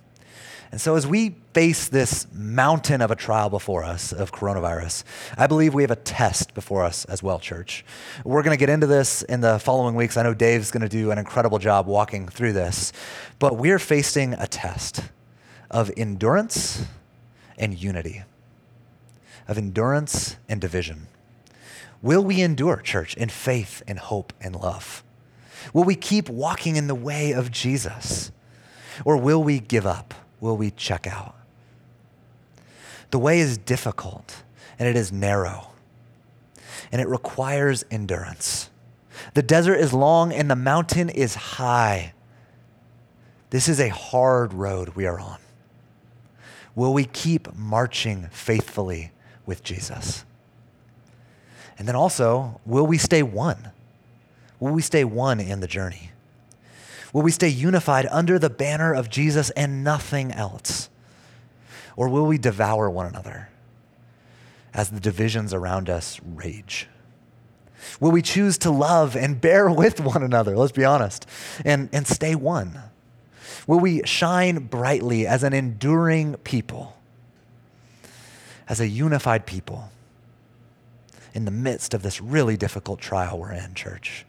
And 0.71 0.81
so, 0.81 0.95
as 0.95 1.07
we 1.07 1.35
face 1.53 1.87
this 1.87 2.27
mountain 2.33 3.01
of 3.01 3.11
a 3.11 3.15
trial 3.15 3.49
before 3.49 3.83
us 3.83 4.11
of 4.11 4.31
coronavirus, 4.31 5.03
I 5.37 5.47
believe 5.47 5.73
we 5.73 5.83
have 5.83 5.91
a 5.91 5.95
test 5.95 6.53
before 6.53 6.83
us 6.83 7.05
as 7.05 7.21
well, 7.21 7.39
church. 7.39 7.85
We're 8.23 8.43
going 8.43 8.57
to 8.57 8.59
get 8.59 8.69
into 8.69 8.87
this 8.87 9.21
in 9.21 9.41
the 9.41 9.59
following 9.59 9.95
weeks. 9.95 10.17
I 10.17 10.23
know 10.23 10.33
Dave's 10.33 10.71
going 10.71 10.81
to 10.81 10.89
do 10.89 11.11
an 11.11 11.17
incredible 11.17 11.59
job 11.59 11.87
walking 11.87 12.27
through 12.27 12.53
this, 12.53 12.91
but 13.39 13.57
we're 13.57 13.79
facing 13.79 14.33
a 14.33 14.47
test 14.47 15.01
of 15.69 15.91
endurance 15.95 16.85
and 17.57 17.77
unity, 17.77 18.23
of 19.47 19.57
endurance 19.57 20.35
and 20.49 20.59
division. 20.59 21.07
Will 22.01 22.23
we 22.23 22.41
endure, 22.41 22.77
church, 22.77 23.15
in 23.15 23.29
faith 23.29 23.81
and 23.87 23.97
hope 23.97 24.33
and 24.41 24.55
love? 24.55 25.03
Will 25.73 25.83
we 25.83 25.95
keep 25.95 26.29
walking 26.29 26.75
in 26.75 26.87
the 26.87 26.95
way 26.95 27.31
of 27.31 27.51
Jesus? 27.51 28.31
Or 29.03 29.17
will 29.17 29.43
we 29.43 29.59
give 29.59 29.85
up? 29.85 30.13
Will 30.39 30.57
we 30.57 30.71
check 30.71 31.07
out? 31.07 31.35
The 33.11 33.19
way 33.19 33.39
is 33.39 33.57
difficult 33.57 34.43
and 34.77 34.87
it 34.87 34.95
is 34.95 35.11
narrow, 35.11 35.69
and 36.91 37.01
it 37.01 37.07
requires 37.07 37.85
endurance. 37.89 38.69
The 39.33 39.43
desert 39.43 39.75
is 39.75 39.93
long 39.93 40.33
and 40.33 40.51
the 40.51 40.55
mountain 40.55 41.09
is 41.09 41.35
high. 41.35 42.13
This 43.51 43.69
is 43.69 43.79
a 43.79 43.89
hard 43.89 44.53
road 44.53 44.89
we 44.89 45.05
are 45.05 45.19
on. 45.19 45.37
Will 46.75 46.93
we 46.93 47.05
keep 47.05 47.55
marching 47.55 48.27
faithfully 48.31 49.11
with 49.45 49.63
Jesus? 49.63 50.25
And 51.77 51.87
then 51.87 51.95
also, 51.95 52.59
will 52.65 52.85
we 52.85 52.97
stay 52.97 53.23
one? 53.23 53.71
Will 54.59 54.73
we 54.73 54.81
stay 54.81 55.03
one 55.05 55.39
in 55.39 55.61
the 55.61 55.67
journey? 55.67 56.11
Will 57.15 57.21
we 57.21 57.31
stay 57.31 57.47
unified 57.47 58.07
under 58.11 58.37
the 58.37 58.49
banner 58.49 58.93
of 58.93 59.09
Jesus 59.09 59.49
and 59.51 59.85
nothing 59.85 60.33
else? 60.33 60.89
Or 61.95 62.09
will 62.09 62.25
we 62.25 62.37
devour 62.37 62.89
one 62.89 63.05
another 63.05 63.47
as 64.73 64.89
the 64.89 64.99
divisions 64.99 65.53
around 65.53 65.89
us 65.89 66.19
rage? 66.25 66.89
Will 68.01 68.11
we 68.11 68.21
choose 68.21 68.57
to 68.57 68.69
love 68.69 69.15
and 69.15 69.39
bear 69.39 69.71
with 69.71 70.01
one 70.01 70.23
another? 70.23 70.57
Let's 70.57 70.73
be 70.73 70.83
honest, 70.83 71.25
and, 71.63 71.87
and 71.93 72.05
stay 72.05 72.35
one. 72.35 72.81
Will 73.65 73.79
we 73.79 74.01
shine 74.03 74.67
brightly 74.67 75.25
as 75.25 75.41
an 75.41 75.53
enduring 75.53 76.35
people, 76.43 76.97
as 78.67 78.81
a 78.81 78.89
unified 78.89 79.45
people 79.45 79.89
in 81.33 81.45
the 81.45 81.51
midst 81.51 81.93
of 81.93 82.01
this 82.01 82.19
really 82.19 82.57
difficult 82.57 82.99
trial 82.99 83.39
we're 83.39 83.53
in, 83.53 83.73
church? 83.73 84.25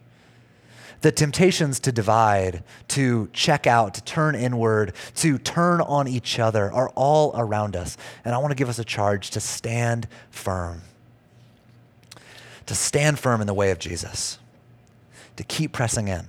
The 1.01 1.11
temptations 1.11 1.79
to 1.81 1.91
divide, 1.91 2.63
to 2.89 3.29
check 3.33 3.67
out, 3.67 3.93
to 3.93 4.03
turn 4.03 4.35
inward, 4.35 4.93
to 5.15 5.37
turn 5.37 5.81
on 5.81 6.07
each 6.07 6.39
other 6.39 6.71
are 6.71 6.89
all 6.89 7.33
around 7.35 7.75
us. 7.75 7.97
And 8.25 8.33
I 8.33 8.39
want 8.39 8.51
to 8.51 8.55
give 8.55 8.69
us 8.69 8.79
a 8.79 8.85
charge 8.85 9.29
to 9.31 9.39
stand 9.39 10.07
firm, 10.31 10.81
to 12.65 12.75
stand 12.75 13.19
firm 13.19 13.41
in 13.41 13.47
the 13.47 13.53
way 13.53 13.71
of 13.71 13.79
Jesus, 13.79 14.39
to 15.35 15.43
keep 15.43 15.71
pressing 15.71 16.07
in. 16.07 16.27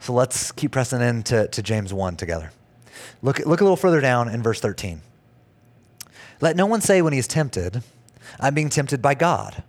So 0.00 0.12
let's 0.12 0.50
keep 0.50 0.72
pressing 0.72 1.00
in 1.00 1.22
to, 1.24 1.46
to 1.46 1.62
James 1.62 1.94
1 1.94 2.16
together. 2.16 2.50
Look, 3.22 3.38
look 3.40 3.60
a 3.60 3.64
little 3.64 3.76
further 3.76 4.00
down 4.00 4.28
in 4.28 4.42
verse 4.42 4.60
13. 4.60 5.00
Let 6.40 6.56
no 6.56 6.66
one 6.66 6.80
say 6.80 7.02
when 7.02 7.12
he 7.12 7.20
is 7.20 7.28
tempted, 7.28 7.84
I'm 8.40 8.54
being 8.54 8.68
tempted 8.68 9.00
by 9.00 9.14
God. 9.14 9.62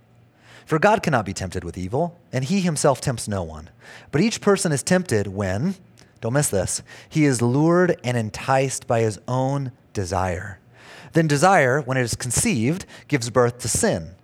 For 0.65 0.79
God 0.79 1.03
cannot 1.03 1.25
be 1.25 1.33
tempted 1.33 1.63
with 1.63 1.77
evil, 1.77 2.19
and 2.31 2.45
he 2.45 2.61
himself 2.61 3.01
tempts 3.01 3.27
no 3.27 3.43
one. 3.43 3.69
But 4.11 4.21
each 4.21 4.41
person 4.41 4.71
is 4.71 4.83
tempted 4.83 5.27
when, 5.27 5.75
don't 6.21 6.33
miss 6.33 6.49
this, 6.49 6.81
he 7.09 7.25
is 7.25 7.41
lured 7.41 7.99
and 8.03 8.17
enticed 8.17 8.87
by 8.87 9.01
his 9.01 9.19
own 9.27 9.71
desire. 9.93 10.59
Then 11.13 11.27
desire, 11.27 11.81
when 11.81 11.97
it 11.97 12.03
is 12.03 12.15
conceived, 12.15 12.85
gives 13.07 13.29
birth 13.29 13.59
to 13.59 13.67
sin. 13.67 14.15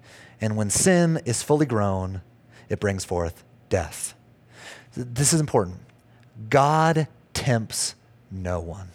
And 0.41 0.55
when 0.55 0.69
sin 0.69 1.21
is 1.25 1.43
fully 1.43 1.65
grown, 1.65 2.21
it 2.69 2.79
brings 2.79 3.05
forth 3.05 3.43
death. 3.69 4.15
This 4.95 5.33
is 5.33 5.39
important. 5.39 5.79
God 6.49 7.07
tempts 7.33 7.95
no 8.31 8.59
one. 8.59 8.89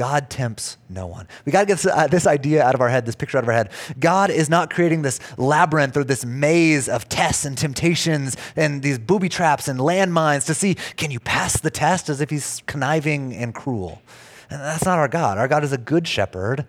God 0.00 0.30
tempts 0.30 0.78
no 0.88 1.06
one. 1.06 1.28
We 1.44 1.52
got 1.52 1.60
to 1.60 1.66
get 1.66 1.74
this, 1.74 1.84
uh, 1.84 2.06
this, 2.06 2.26
idea 2.26 2.64
out 2.64 2.74
of 2.74 2.80
our 2.80 2.88
head, 2.88 3.04
this 3.04 3.14
picture 3.14 3.36
out 3.36 3.44
of 3.44 3.48
our 3.48 3.54
head. 3.54 3.70
God 3.98 4.30
is 4.30 4.48
not 4.48 4.72
creating 4.72 5.02
this 5.02 5.20
labyrinth 5.36 5.94
or 5.94 6.04
this 6.04 6.24
maze 6.24 6.88
of 6.88 7.06
tests 7.10 7.44
and 7.44 7.58
temptations 7.58 8.34
and 8.56 8.82
these 8.82 8.98
booby 8.98 9.28
traps 9.28 9.68
and 9.68 9.78
landmines 9.78 10.46
to 10.46 10.54
see 10.54 10.76
can 10.96 11.10
you 11.10 11.20
pass 11.20 11.60
the 11.60 11.70
test 11.70 12.08
as 12.08 12.22
if 12.22 12.30
he's 12.30 12.62
conniving 12.66 13.34
and 13.34 13.54
cruel. 13.54 14.00
And 14.48 14.62
that's 14.62 14.86
not 14.86 14.98
our 14.98 15.06
God. 15.06 15.36
Our 15.36 15.48
God 15.48 15.64
is 15.64 15.72
a 15.74 15.78
good 15.78 16.08
shepherd 16.08 16.64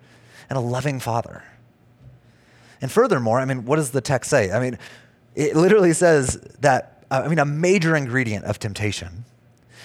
and 0.49 0.57
a 0.57 0.61
loving 0.61 0.99
father. 0.99 1.41
And 2.81 2.91
furthermore, 2.91 3.39
I 3.39 3.45
mean, 3.45 3.63
what 3.63 3.77
does 3.77 3.91
the 3.91 4.01
text 4.01 4.29
say? 4.29 4.51
I 4.51 4.59
mean, 4.59 4.77
it 5.35 5.55
literally 5.55 5.93
says 5.93 6.35
that, 6.59 7.05
uh, 7.09 7.21
I 7.23 7.29
mean, 7.29 7.39
a 7.39 7.45
major 7.45 7.95
ingredient 7.95 8.43
of 8.43 8.59
temptation 8.59 9.23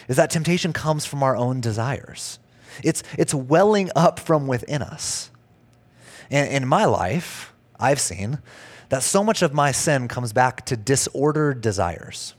is 0.08 0.16
that 0.16 0.30
temptation 0.30 0.72
comes 0.72 1.06
from 1.06 1.22
our 1.22 1.36
own 1.36 1.60
desires. 1.60 2.40
It's, 2.82 3.02
it's 3.18 3.34
welling 3.34 3.90
up 3.96 4.18
from 4.18 4.46
within 4.46 4.82
us. 4.82 5.30
In, 6.30 6.46
in 6.46 6.66
my 6.66 6.84
life, 6.84 7.52
I've 7.78 8.00
seen 8.00 8.38
that 8.88 9.02
so 9.02 9.24
much 9.24 9.42
of 9.42 9.52
my 9.52 9.72
sin 9.72 10.08
comes 10.08 10.32
back 10.32 10.64
to 10.66 10.76
disordered 10.76 11.60
desires. 11.60 12.34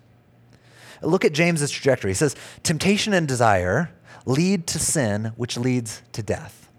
Look 1.01 1.25
at 1.25 1.34
James's 1.34 1.72
trajectory. 1.72 2.12
He 2.12 2.15
says, 2.15 2.36
Temptation 2.63 3.13
and 3.13 3.27
desire 3.27 3.91
lead 4.25 4.67
to 4.67 4.79
sin, 4.79 5.32
which 5.36 5.58
leads 5.58 6.01
to 6.13 6.24
death. 6.24 6.70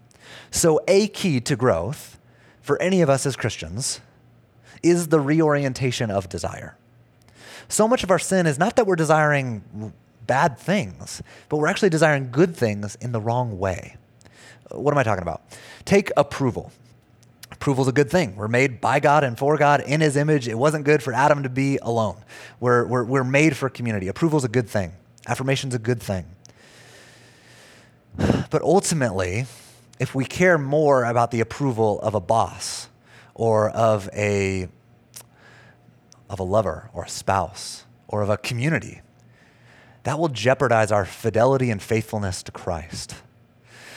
So, 0.51 0.81
a 0.87 1.07
key 1.07 1.39
to 1.41 1.55
growth 1.55 2.19
for 2.61 2.81
any 2.81 3.01
of 3.01 3.09
us 3.09 3.25
as 3.25 3.35
Christians 3.35 4.01
is 4.83 5.07
the 5.07 5.19
reorientation 5.19 6.11
of 6.11 6.29
desire. 6.29 6.75
So 7.67 7.87
much 7.87 8.03
of 8.03 8.11
our 8.11 8.19
sin 8.19 8.47
is 8.47 8.57
not 8.57 8.75
that 8.75 8.87
we're 8.87 8.95
desiring 8.95 9.93
bad 10.29 10.59
things, 10.59 11.23
but 11.49 11.57
we're 11.57 11.67
actually 11.67 11.89
desiring 11.89 12.29
good 12.29 12.55
things 12.55 12.95
in 13.01 13.11
the 13.11 13.19
wrong 13.19 13.57
way. 13.57 13.97
What 14.69 14.93
am 14.93 14.97
I 14.99 15.03
talking 15.03 15.23
about? 15.23 15.41
Take 15.85 16.11
approval. 16.15 16.71
Approval 17.51 17.81
is 17.81 17.87
a 17.87 17.91
good 17.91 18.11
thing. 18.11 18.35
We're 18.35 18.47
made 18.47 18.79
by 18.79 18.99
God 18.99 19.23
and 19.23 19.35
for 19.35 19.57
God 19.57 19.81
in 19.81 20.01
His 20.01 20.15
image. 20.15 20.47
It 20.47 20.55
wasn't 20.55 20.85
good 20.85 21.01
for 21.01 21.13
Adam 21.13 21.41
to 21.41 21.49
be 21.49 21.79
alone. 21.81 22.17
We're, 22.59 22.85
we're, 22.85 23.03
we're 23.03 23.23
made 23.23 23.57
for 23.57 23.71
community. 23.71 24.07
Approval 24.07 24.37
is 24.37 24.43
a 24.43 24.49
good 24.49 24.69
thing. 24.69 24.93
Affirmation 25.25 25.69
is 25.69 25.75
a 25.75 25.79
good 25.79 26.01
thing. 26.01 26.25
But 28.51 28.61
ultimately, 28.61 29.45
if 29.99 30.15
we 30.15 30.25
care 30.25 30.57
more 30.57 31.05
about 31.05 31.31
the 31.31 31.39
approval 31.39 31.99
of 32.01 32.15
a 32.15 32.19
boss 32.19 32.87
or 33.35 33.69
of 33.69 34.09
a, 34.13 34.67
of 36.29 36.39
a 36.39 36.43
lover 36.43 36.89
or 36.93 37.05
a 37.05 37.09
spouse 37.09 37.85
or 38.07 38.21
of 38.21 38.29
a 38.29 38.37
community, 38.37 39.01
that 40.03 40.19
will 40.19 40.29
jeopardize 40.29 40.91
our 40.91 41.05
fidelity 41.05 41.69
and 41.71 41.81
faithfulness 41.81 42.43
to 42.43 42.51
Christ. 42.51 43.15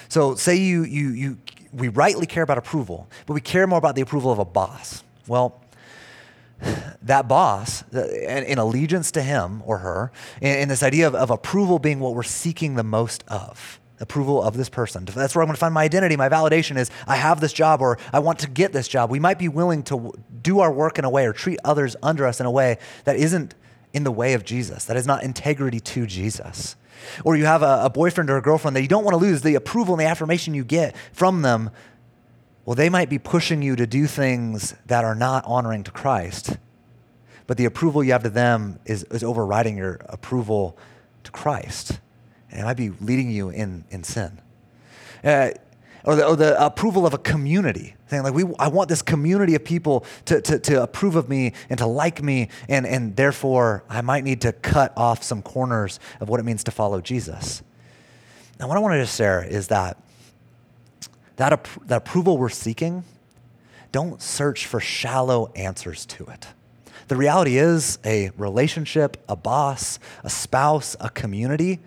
So, 0.08 0.34
say 0.34 0.56
you, 0.56 0.84
you, 0.84 1.10
you, 1.10 1.38
we 1.72 1.88
rightly 1.88 2.26
care 2.26 2.42
about 2.42 2.58
approval, 2.58 3.08
but 3.26 3.34
we 3.34 3.40
care 3.40 3.66
more 3.66 3.78
about 3.78 3.94
the 3.94 4.02
approval 4.02 4.30
of 4.30 4.38
a 4.38 4.44
boss. 4.44 5.02
Well, 5.26 5.62
that 7.02 7.28
boss, 7.28 7.82
in 7.92 8.58
allegiance 8.58 9.10
to 9.12 9.22
him 9.22 9.62
or 9.64 9.78
her, 9.78 10.12
in 10.40 10.68
this 10.68 10.82
idea 10.82 11.06
of, 11.06 11.14
of 11.14 11.30
approval 11.30 11.78
being 11.78 11.98
what 11.98 12.14
we're 12.14 12.22
seeking 12.22 12.74
the 12.74 12.84
most 12.84 13.24
of, 13.28 13.80
approval 14.00 14.42
of 14.42 14.56
this 14.56 14.68
person. 14.68 15.04
That's 15.04 15.34
where 15.34 15.42
I'm 15.42 15.46
going 15.46 15.54
to 15.54 15.60
find 15.60 15.74
my 15.74 15.84
identity. 15.84 16.16
My 16.16 16.28
validation 16.28 16.76
is 16.76 16.90
I 17.06 17.16
have 17.16 17.40
this 17.40 17.52
job 17.52 17.80
or 17.80 17.98
I 18.12 18.18
want 18.18 18.40
to 18.40 18.50
get 18.50 18.72
this 18.72 18.88
job. 18.88 19.10
We 19.10 19.18
might 19.18 19.38
be 19.38 19.48
willing 19.48 19.82
to 19.84 20.12
do 20.42 20.60
our 20.60 20.72
work 20.72 20.98
in 20.98 21.04
a 21.04 21.10
way 21.10 21.26
or 21.26 21.32
treat 21.32 21.58
others 21.64 21.96
under 22.02 22.26
us 22.26 22.40
in 22.40 22.46
a 22.46 22.50
way 22.50 22.78
that 23.04 23.16
isn't 23.16 23.54
in 23.92 24.04
the 24.04 24.12
way 24.12 24.34
of 24.34 24.44
Jesus, 24.44 24.84
that 24.86 24.96
is 24.96 25.06
not 25.06 25.22
integrity 25.22 25.80
to 25.80 26.06
Jesus. 26.06 26.76
Or 27.24 27.36
you 27.36 27.44
have 27.44 27.62
a, 27.62 27.82
a 27.84 27.90
boyfriend 27.90 28.30
or 28.30 28.36
a 28.36 28.42
girlfriend 28.42 28.76
that 28.76 28.82
you 28.82 28.88
don't 28.88 29.04
want 29.04 29.14
to 29.14 29.18
lose 29.18 29.42
the 29.42 29.54
approval 29.54 29.94
and 29.94 30.00
the 30.00 30.06
affirmation 30.06 30.54
you 30.54 30.64
get 30.64 30.96
from 31.12 31.42
them. 31.42 31.70
Well, 32.64 32.76
they 32.76 32.88
might 32.88 33.10
be 33.10 33.18
pushing 33.18 33.60
you 33.60 33.74
to 33.76 33.86
do 33.86 34.06
things 34.06 34.74
that 34.86 35.04
are 35.04 35.14
not 35.14 35.44
honoring 35.46 35.82
to 35.84 35.90
Christ, 35.90 36.58
but 37.46 37.56
the 37.56 37.64
approval 37.64 38.04
you 38.04 38.12
have 38.12 38.22
to 38.22 38.30
them 38.30 38.78
is, 38.84 39.02
is 39.04 39.24
overriding 39.24 39.76
your 39.76 40.00
approval 40.08 40.76
to 41.24 41.32
Christ. 41.32 41.98
And 42.50 42.60
it 42.60 42.64
might 42.64 42.76
be 42.76 42.90
leading 42.90 43.30
you 43.30 43.48
in, 43.48 43.84
in 43.90 44.04
sin. 44.04 44.40
Uh, 45.24 45.50
or 46.04 46.16
the, 46.16 46.26
or 46.26 46.36
the 46.36 46.64
approval 46.64 47.06
of 47.06 47.14
a 47.14 47.18
community 47.18 47.94
saying 48.08 48.22
like 48.22 48.34
we 48.34 48.44
i 48.58 48.68
want 48.68 48.88
this 48.88 49.02
community 49.02 49.54
of 49.54 49.64
people 49.64 50.04
to, 50.24 50.40
to, 50.40 50.58
to 50.58 50.82
approve 50.82 51.16
of 51.16 51.28
me 51.28 51.52
and 51.70 51.78
to 51.78 51.86
like 51.86 52.22
me 52.22 52.48
and, 52.68 52.86
and 52.86 53.16
therefore 53.16 53.84
i 53.88 54.00
might 54.00 54.24
need 54.24 54.40
to 54.40 54.52
cut 54.52 54.92
off 54.96 55.22
some 55.22 55.42
corners 55.42 56.00
of 56.20 56.28
what 56.28 56.40
it 56.40 56.42
means 56.44 56.64
to 56.64 56.70
follow 56.70 57.00
jesus. 57.00 57.62
Now 58.58 58.68
what 58.68 58.76
i 58.76 58.80
want 58.80 58.94
to 58.94 59.02
just 59.02 59.16
share 59.16 59.42
is 59.44 59.68
that 59.68 59.98
that, 61.36 61.66
that 61.86 61.96
approval 61.96 62.38
we're 62.38 62.48
seeking 62.48 63.04
don't 63.90 64.22
search 64.22 64.66
for 64.66 64.80
shallow 64.80 65.52
answers 65.54 66.06
to 66.06 66.24
it. 66.24 66.46
The 67.08 67.16
reality 67.16 67.58
is 67.58 67.98
a 68.04 68.30
relationship 68.38 69.22
a 69.28 69.36
boss 69.36 69.98
a 70.24 70.30
spouse 70.30 70.96
a 70.98 71.10
community 71.10 71.80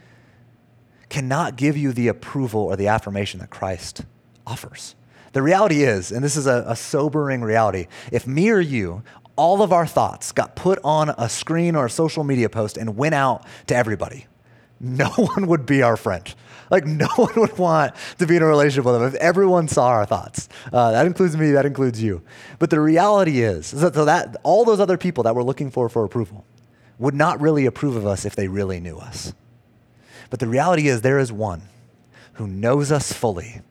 cannot 1.15 1.55
give 1.55 1.77
you 1.77 1.93
the 1.93 2.09
approval 2.09 2.59
or 2.63 2.75
the 2.75 2.89
affirmation 2.89 3.39
that 3.39 3.49
Christ 3.49 4.03
offers. 4.45 4.95
The 5.31 5.41
reality 5.41 5.81
is, 5.81 6.11
and 6.11 6.21
this 6.21 6.35
is 6.35 6.45
a, 6.45 6.65
a, 6.67 6.75
sobering 6.75 7.41
reality, 7.41 7.87
if 8.11 8.27
me 8.27 8.49
or 8.49 8.59
you, 8.59 9.01
all 9.37 9.61
of 9.61 9.71
our 9.71 9.87
thoughts 9.87 10.33
got 10.33 10.57
put 10.57 10.77
on 10.83 11.11
a 11.17 11.29
screen 11.29 11.77
or 11.77 11.85
a 11.85 11.89
social 11.89 12.25
media 12.25 12.49
post 12.49 12.75
and 12.75 12.97
went 12.97 13.15
out 13.15 13.45
to 13.67 13.75
everybody, 13.77 14.25
no 14.81 15.07
one 15.07 15.47
would 15.47 15.65
be 15.65 15.81
our 15.81 15.95
friend. 15.95 16.35
Like, 16.69 16.85
no 16.85 17.07
one 17.15 17.31
would 17.37 17.57
want 17.57 17.95
to 18.19 18.27
be 18.27 18.35
in 18.35 18.41
a 18.41 18.45
relationship 18.45 18.83
with 18.83 18.95
them 18.95 19.03
if 19.07 19.15
everyone 19.15 19.69
saw 19.69 19.87
our 19.87 20.05
thoughts. 20.05 20.49
Uh, 20.73 20.91
that 20.91 21.05
includes 21.05 21.37
me, 21.37 21.51
that 21.51 21.65
includes 21.65 22.03
you. 22.03 22.23
But 22.59 22.71
the 22.71 22.81
reality 22.81 23.41
is, 23.41 23.71
is 23.71 23.79
that, 23.79 23.95
so 23.95 24.03
that 24.03 24.35
all 24.43 24.65
those 24.65 24.81
other 24.81 24.97
people 24.97 25.23
that 25.23 25.33
we're 25.33 25.43
looking 25.43 25.71
for 25.71 25.87
for 25.87 26.03
approval 26.03 26.43
would 26.99 27.15
not 27.15 27.39
really 27.39 27.65
approve 27.65 27.95
of 27.95 28.05
us 28.05 28.25
if 28.25 28.35
they 28.35 28.49
really 28.49 28.81
knew 28.81 28.97
us. 28.97 29.33
But 30.29 30.39
the 30.39 30.47
reality 30.47 30.87
is, 30.87 31.01
there 31.01 31.19
is 31.19 31.31
one 31.31 31.63
who 32.33 32.47
knows 32.47 32.91
us 32.91 33.13
fully, 33.13 33.61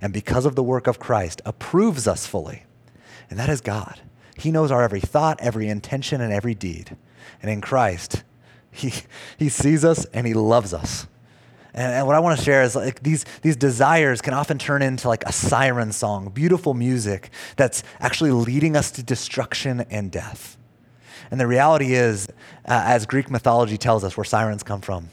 and 0.00 0.12
because 0.12 0.46
of 0.46 0.54
the 0.54 0.62
work 0.62 0.86
of 0.86 0.98
Christ, 0.98 1.42
approves 1.44 2.06
us 2.06 2.26
fully, 2.26 2.64
and 3.30 3.38
that 3.38 3.48
is 3.48 3.60
God. 3.60 4.00
He 4.36 4.50
knows 4.50 4.70
our 4.70 4.82
every 4.82 5.00
thought, 5.00 5.40
every 5.40 5.68
intention, 5.68 6.20
and 6.20 6.32
every 6.32 6.54
deed. 6.54 6.96
And 7.42 7.50
in 7.50 7.60
Christ, 7.60 8.22
He, 8.70 8.92
he 9.36 9.48
sees 9.48 9.84
us 9.84 10.04
and 10.06 10.26
He 10.26 10.34
loves 10.34 10.72
us. 10.72 11.06
And, 11.74 12.06
what 12.06 12.16
I 12.16 12.20
want 12.20 12.38
to 12.38 12.44
share 12.44 12.62
is 12.62 12.74
like 12.74 13.02
these, 13.02 13.24
these 13.42 13.56
desires 13.56 14.20
can 14.20 14.34
often 14.34 14.58
turn 14.58 14.82
into 14.82 15.08
like 15.08 15.24
a 15.24 15.32
siren 15.32 15.92
song, 15.92 16.30
beautiful 16.30 16.74
music 16.74 17.30
that's 17.56 17.82
actually 18.00 18.30
leading 18.30 18.76
us 18.76 18.90
to 18.92 19.02
destruction 19.02 19.80
and 19.90 20.10
death. 20.10 20.56
And 21.30 21.40
the 21.40 21.46
reality 21.46 21.94
is, 21.94 22.28
uh, 22.64 22.82
as 22.86 23.06
Greek 23.06 23.30
mythology 23.30 23.76
tells 23.76 24.02
us, 24.02 24.16
where 24.16 24.24
sirens 24.24 24.62
come 24.62 24.80
from, 24.80 25.10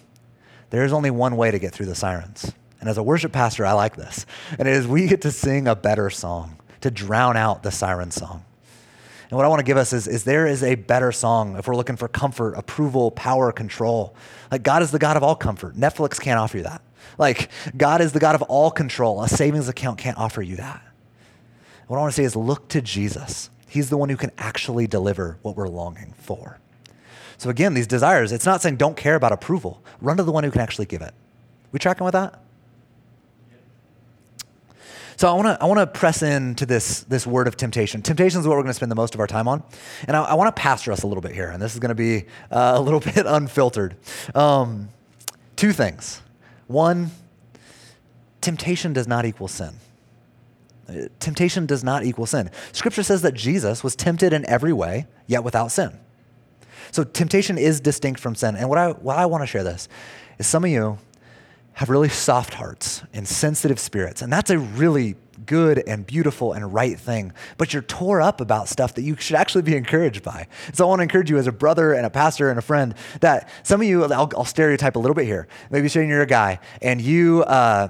there 0.70 0.84
is 0.84 0.94
only 0.94 1.12
one 1.12 1.38
way 1.38 1.52
to 1.52 1.60
get 1.60 1.74
through 1.74 1.86
the 1.88 1.96
sirens. 1.96 2.54
And 2.80 2.90
as 2.90 2.98
a 2.98 3.04
worship 3.04 3.32
pastor, 3.32 3.66
I 3.66 3.74
like 3.74 3.96
this. 3.96 4.26
And 4.60 4.68
it 4.68 4.74
is 4.74 4.88
we 4.88 5.08
get 5.08 5.22
to 5.22 5.32
sing 5.32 5.68
a 5.68 5.76
better 5.76 6.10
song 6.10 6.58
to 6.82 6.92
drown 6.92 7.38
out 7.38 7.64
the 7.64 7.72
siren 7.72 8.12
song. 8.12 8.46
And 9.30 9.38
what 9.38 9.46
I 9.46 9.48
want 9.48 9.60
to 9.60 9.66
give 9.66 9.78
us 9.78 9.92
is, 9.92 10.08
is 10.08 10.24
there 10.24 10.46
is 10.46 10.62
a 10.62 10.76
better 10.76 11.12
song 11.12 11.58
if 11.58 11.68
we're 11.68 11.76
looking 11.76 11.96
for 11.96 12.08
comfort, 12.08 12.54
approval, 12.54 13.10
power, 13.12 13.52
control. 13.52 14.16
Like 14.52 14.62
God 14.62 14.84
is 14.84 14.92
the 14.92 15.00
God 15.00 15.18
of 15.18 15.24
all 15.24 15.36
comfort. 15.36 15.76
Netflix 15.76 16.20
can't 16.20 16.40
offer 16.40 16.58
you 16.58 16.64
that. 16.64 16.82
Like 17.18 17.50
God 17.76 18.02
is 18.02 18.12
the 18.12 18.20
God 18.20 18.36
of 18.36 18.44
all 18.44 18.70
control. 18.70 19.24
A 19.24 19.28
savings 19.28 19.68
account 19.68 19.98
can't 19.98 20.18
offer 20.18 20.42
you 20.42 20.58
that. 20.58 20.82
What 21.88 21.98
I 21.98 22.02
want 22.02 22.14
to 22.14 22.16
say 22.16 22.24
is 22.24 22.36
look 22.36 22.68
to 22.70 22.82
Jesus. 22.82 23.50
He's 23.68 23.90
the 23.90 23.98
one 23.98 24.10
who 24.10 24.18
can 24.18 24.32
actually 24.38 24.88
deliver 24.88 25.38
what 25.42 25.56
we're 25.56 25.68
longing 25.68 26.14
for. 26.18 26.60
So 27.38 27.50
again, 27.50 27.74
these 27.74 27.88
desires, 27.88 28.32
it's 28.32 28.46
not 28.46 28.62
saying 28.62 28.78
don't 28.78 28.98
care 28.98 29.16
about 29.16 29.32
approval. 29.32 29.84
Run 30.02 30.18
to 30.18 30.24
the 30.24 30.32
one 30.32 30.44
who 30.44 30.52
can 30.52 30.62
actually 30.62 30.86
give 30.86 31.02
it. 31.02 31.14
We 31.72 31.80
tracking 31.80 32.06
with 32.06 32.14
that? 32.14 32.42
So 35.18 35.30
I 35.30 35.34
want 35.34 35.48
to 35.48 35.58
I 35.64 35.66
want 35.66 35.80
to 35.80 35.88
press 35.88 36.22
into 36.22 36.66
this 36.66 37.02
this 37.02 37.26
word 37.26 37.48
of 37.48 37.56
temptation. 37.56 38.02
Temptation 38.02 38.42
is 38.42 38.48
what 38.48 38.56
we're 38.56 38.64
going 38.64 38.68
to 38.68 38.74
spend 38.74 38.92
the 38.92 38.96
most 38.96 39.14
of 39.14 39.22
our 39.22 39.28
time 39.28 39.48
on, 39.48 39.64
and 40.08 40.18
I, 40.18 40.24
I 40.24 40.34
want 40.34 40.54
to 40.54 40.62
pastor 40.62 40.92
us 40.92 41.04
a 41.04 41.08
little 41.08 41.22
bit 41.22 41.32
here. 41.32 41.50
And 41.50 41.62
this 41.62 41.74
is 41.74 41.80
going 41.80 41.90
to 41.90 41.96
be 41.96 42.26
uh, 42.52 42.74
a 42.76 42.82
little 42.82 43.00
bit 43.14 43.26
unfiltered. 43.26 43.96
Um, 44.34 44.90
two 45.56 45.72
things. 45.72 46.22
One, 46.68 47.12
temptation 48.42 48.92
does 48.92 49.08
not 49.08 49.26
equal 49.26 49.48
sin. 49.48 49.76
Temptation 51.20 51.66
does 51.66 51.84
not 51.84 52.04
equal 52.04 52.26
sin. 52.26 52.52
Scripture 52.72 53.02
says 53.02 53.22
that 53.22 53.34
Jesus 53.34 53.84
was 53.84 53.96
tempted 53.96 54.34
in 54.34 54.46
every 54.46 54.74
way, 54.74 55.08
yet 55.28 55.44
without 55.44 55.72
sin. 55.72 55.98
So 56.96 57.04
temptation 57.04 57.58
is 57.58 57.82
distinct 57.82 58.22
from 58.22 58.36
sin. 58.36 58.56
And 58.56 58.70
what 58.70 58.78
I, 58.78 58.92
what 58.92 59.18
I 59.18 59.26
want 59.26 59.42
to 59.42 59.48
share 59.48 59.66
this 59.66 59.90
is 60.38 60.48
some 60.48 60.64
of 60.64 60.70
you 60.70 60.98
have 61.74 61.90
really 61.90 62.08
soft 62.08 62.54
hearts 62.54 63.04
and 63.12 63.28
sensitive 63.28 63.82
spirits. 63.82 64.22
And 64.22 64.32
that's 64.32 64.50
a 64.50 64.58
really 64.58 65.18
good 65.46 65.84
and 65.90 66.08
beautiful 66.08 66.54
and 66.54 66.74
right 66.74 66.98
thing. 66.98 67.34
But 67.58 67.74
you're 67.74 67.82
tore 67.82 68.22
up 68.22 68.40
about 68.40 68.70
stuff 68.70 68.94
that 68.94 69.02
you 69.02 69.18
should 69.18 69.36
actually 69.36 69.64
be 69.64 69.76
encouraged 69.76 70.24
by. 70.24 70.48
So 70.72 70.86
I 70.86 70.88
want 70.88 71.00
to 71.00 71.04
encourage 71.04 71.30
you 71.30 71.38
as 71.38 71.48
a 71.48 71.52
brother 71.52 71.92
and 71.92 72.06
a 72.06 72.10
pastor 72.10 72.50
and 72.50 72.58
a 72.58 72.62
friend 72.62 72.96
that 73.20 73.50
some 73.64 73.82
of 73.82 73.88
you, 73.88 74.06
I'll, 74.06 74.32
I'll 74.34 74.46
stereotype 74.46 74.96
a 74.96 75.00
little 75.00 75.16
bit 75.16 75.26
here. 75.26 75.50
Maybe 75.72 75.90
saying 75.90 76.08
you're 76.08 76.22
a 76.22 76.26
guy 76.26 76.62
and 76.82 77.02
you, 77.02 77.44
uh, 77.44 77.90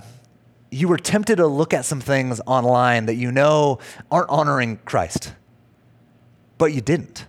you 0.72 0.88
were 0.88 0.98
tempted 0.98 1.36
to 1.36 1.46
look 1.46 1.76
at 1.76 1.86
some 1.86 2.02
things 2.02 2.42
online 2.48 3.06
that 3.06 3.18
you 3.18 3.32
know 3.32 3.78
aren't 4.10 4.32
honoring 4.32 4.78
Christ, 4.78 5.36
but 6.58 6.74
you 6.74 6.82
didn't. 6.82 7.28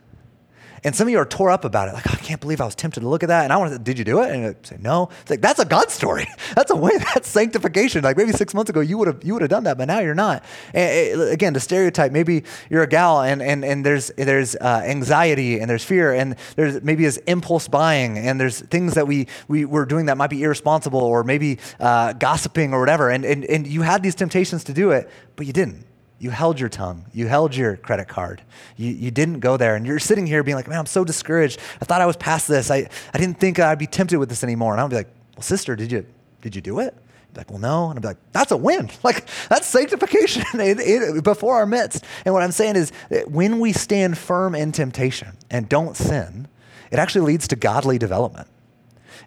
And 0.85 0.95
some 0.95 1.07
of 1.07 1.11
you 1.11 1.19
are 1.19 1.25
tore 1.25 1.51
up 1.51 1.65
about 1.65 1.89
it. 1.89 1.95
Like, 1.95 2.07
oh, 2.09 2.15
I 2.15 2.23
can't 2.23 2.41
believe 2.41 2.61
I 2.61 2.65
was 2.65 2.75
tempted 2.75 3.01
to 3.01 3.09
look 3.09 3.23
at 3.23 3.29
that. 3.29 3.45
And 3.45 3.53
I 3.53 3.57
want 3.57 3.73
to, 3.73 3.79
did 3.79 3.99
you 3.99 4.05
do 4.05 4.23
it? 4.23 4.31
And 4.31 4.47
I 4.47 4.55
say, 4.63 4.77
no. 4.81 5.09
It's 5.23 5.31
like, 5.31 5.41
that's 5.41 5.59
a 5.59 5.65
God 5.65 5.91
story. 5.91 6.27
That's 6.55 6.71
a 6.71 6.77
way, 6.77 6.93
that's 7.15 7.29
sanctification. 7.29 8.03
Like 8.03 8.17
maybe 8.17 8.33
six 8.33 8.55
months 8.55 8.71
ago, 8.71 8.81
you 8.81 8.97
would 8.99 9.09
have, 9.09 9.25
you 9.25 9.35
would 9.35 9.43
have 9.43 9.51
done 9.51 9.65
that, 9.65 9.77
but 9.77 9.87
now 9.87 10.01
you're 10.01 10.15
not. 10.15 10.45
And 10.73 11.21
again, 11.23 11.53
the 11.53 11.61
stereotype, 11.61 12.13
maybe 12.13 12.45
you're 12.71 12.83
a 12.83 12.87
gal 12.87 13.21
and, 13.21 13.43
and, 13.43 13.65
and 13.65 13.85
there's, 13.85 14.11
there's 14.17 14.57
uh, 14.57 14.83
anxiety 14.85 15.61
and 15.61 15.69
there's 15.69 15.85
fear 15.85 16.15
and 16.15 16.37
there's 16.57 16.83
maybe 16.83 17.05
is 17.05 17.19
impulse 17.19 17.69
buying 17.69 18.19
and 18.19 18.41
there's 18.41 18.61
things 18.61 18.95
that 18.95 19.07
we, 19.07 19.27
we 19.49 19.65
were 19.65 19.85
doing 19.85 20.07
that 20.07 20.17
might 20.17 20.31
be 20.31 20.43
irresponsible 20.43 21.01
or 21.01 21.25
maybe 21.25 21.59
uh, 21.81 22.13
gossiping 22.15 22.73
or 22.73 22.81
whatever. 22.81 23.11
And, 23.11 23.25
and, 23.25 23.45
and 23.45 23.67
you 23.67 23.83
had 23.83 24.03
these 24.03 24.15
temptations 24.15 24.65
to 24.65 24.73
do 24.73 24.91
it, 24.93 25.11
but 25.37 25.47
you 25.47 25.53
didn't. 25.53 25.85
You 26.19 26.31
held 26.31 26.59
your 26.59 26.69
tongue. 26.69 27.05
You 27.13 27.27
held 27.27 27.55
your 27.55 27.77
credit 27.77 28.09
card. 28.09 28.43
You, 28.77 28.91
you 28.91 29.11
didn't 29.11 29.41
go 29.41 29.57
there. 29.57 29.77
And 29.77 29.87
you're 29.87 29.99
sitting 29.99 30.27
here 30.27 30.43
being 30.43 30.57
like, 30.57 30.67
man, 30.67 30.79
I'm 30.79 30.87
so 30.87 31.05
discouraged. 31.05 31.61
I 31.81 31.85
thought 31.85 32.01
I 32.01 32.07
was 32.07 32.17
past 32.17 32.49
this. 32.49 32.71
I, 32.71 32.89
I 33.13 33.19
didn't 33.19 33.39
think 33.39 33.59
I'd 33.59 33.79
be 33.79 33.87
tempted 33.87 34.19
with 34.19 34.29
this 34.29 34.43
anymore. 34.43 34.73
And 34.73 34.81
I'll 34.81 34.89
be 34.89 34.97
like, 34.97 35.11
well, 35.35 35.43
sister, 35.43 35.77
did 35.77 35.93
you, 35.93 36.07
did 36.41 36.57
you 36.57 36.63
do 36.63 36.79
it? 36.81 36.97
Be 37.35 37.41
like, 37.41 37.51
well, 37.51 37.59
no. 37.59 37.91
And 37.91 37.99
I'd 37.99 38.03
be 38.03 38.09
like, 38.09 38.33
that's 38.33 38.51
a 38.51 38.57
win. 38.57 38.91
Like, 39.05 39.27
that's 39.49 39.67
sanctification 39.67 40.43
before 41.23 41.57
our 41.57 41.67
midst. 41.67 42.05
And 42.25 42.33
what 42.33 42.43
I'm 42.43 42.53
saying 42.53 42.77
is, 42.77 42.93
that 43.11 43.31
when 43.31 43.61
we 43.61 43.73
stand 43.73 44.17
firm 44.17 44.55
in 44.55 44.73
temptation 44.73 45.37
and 45.51 45.69
don't 45.69 45.97
sin, 45.97 46.49
it 46.91 46.99
actually 46.99 47.27
leads 47.27 47.47
to 47.49 47.57
godly 47.57 47.99
development. 47.99 48.49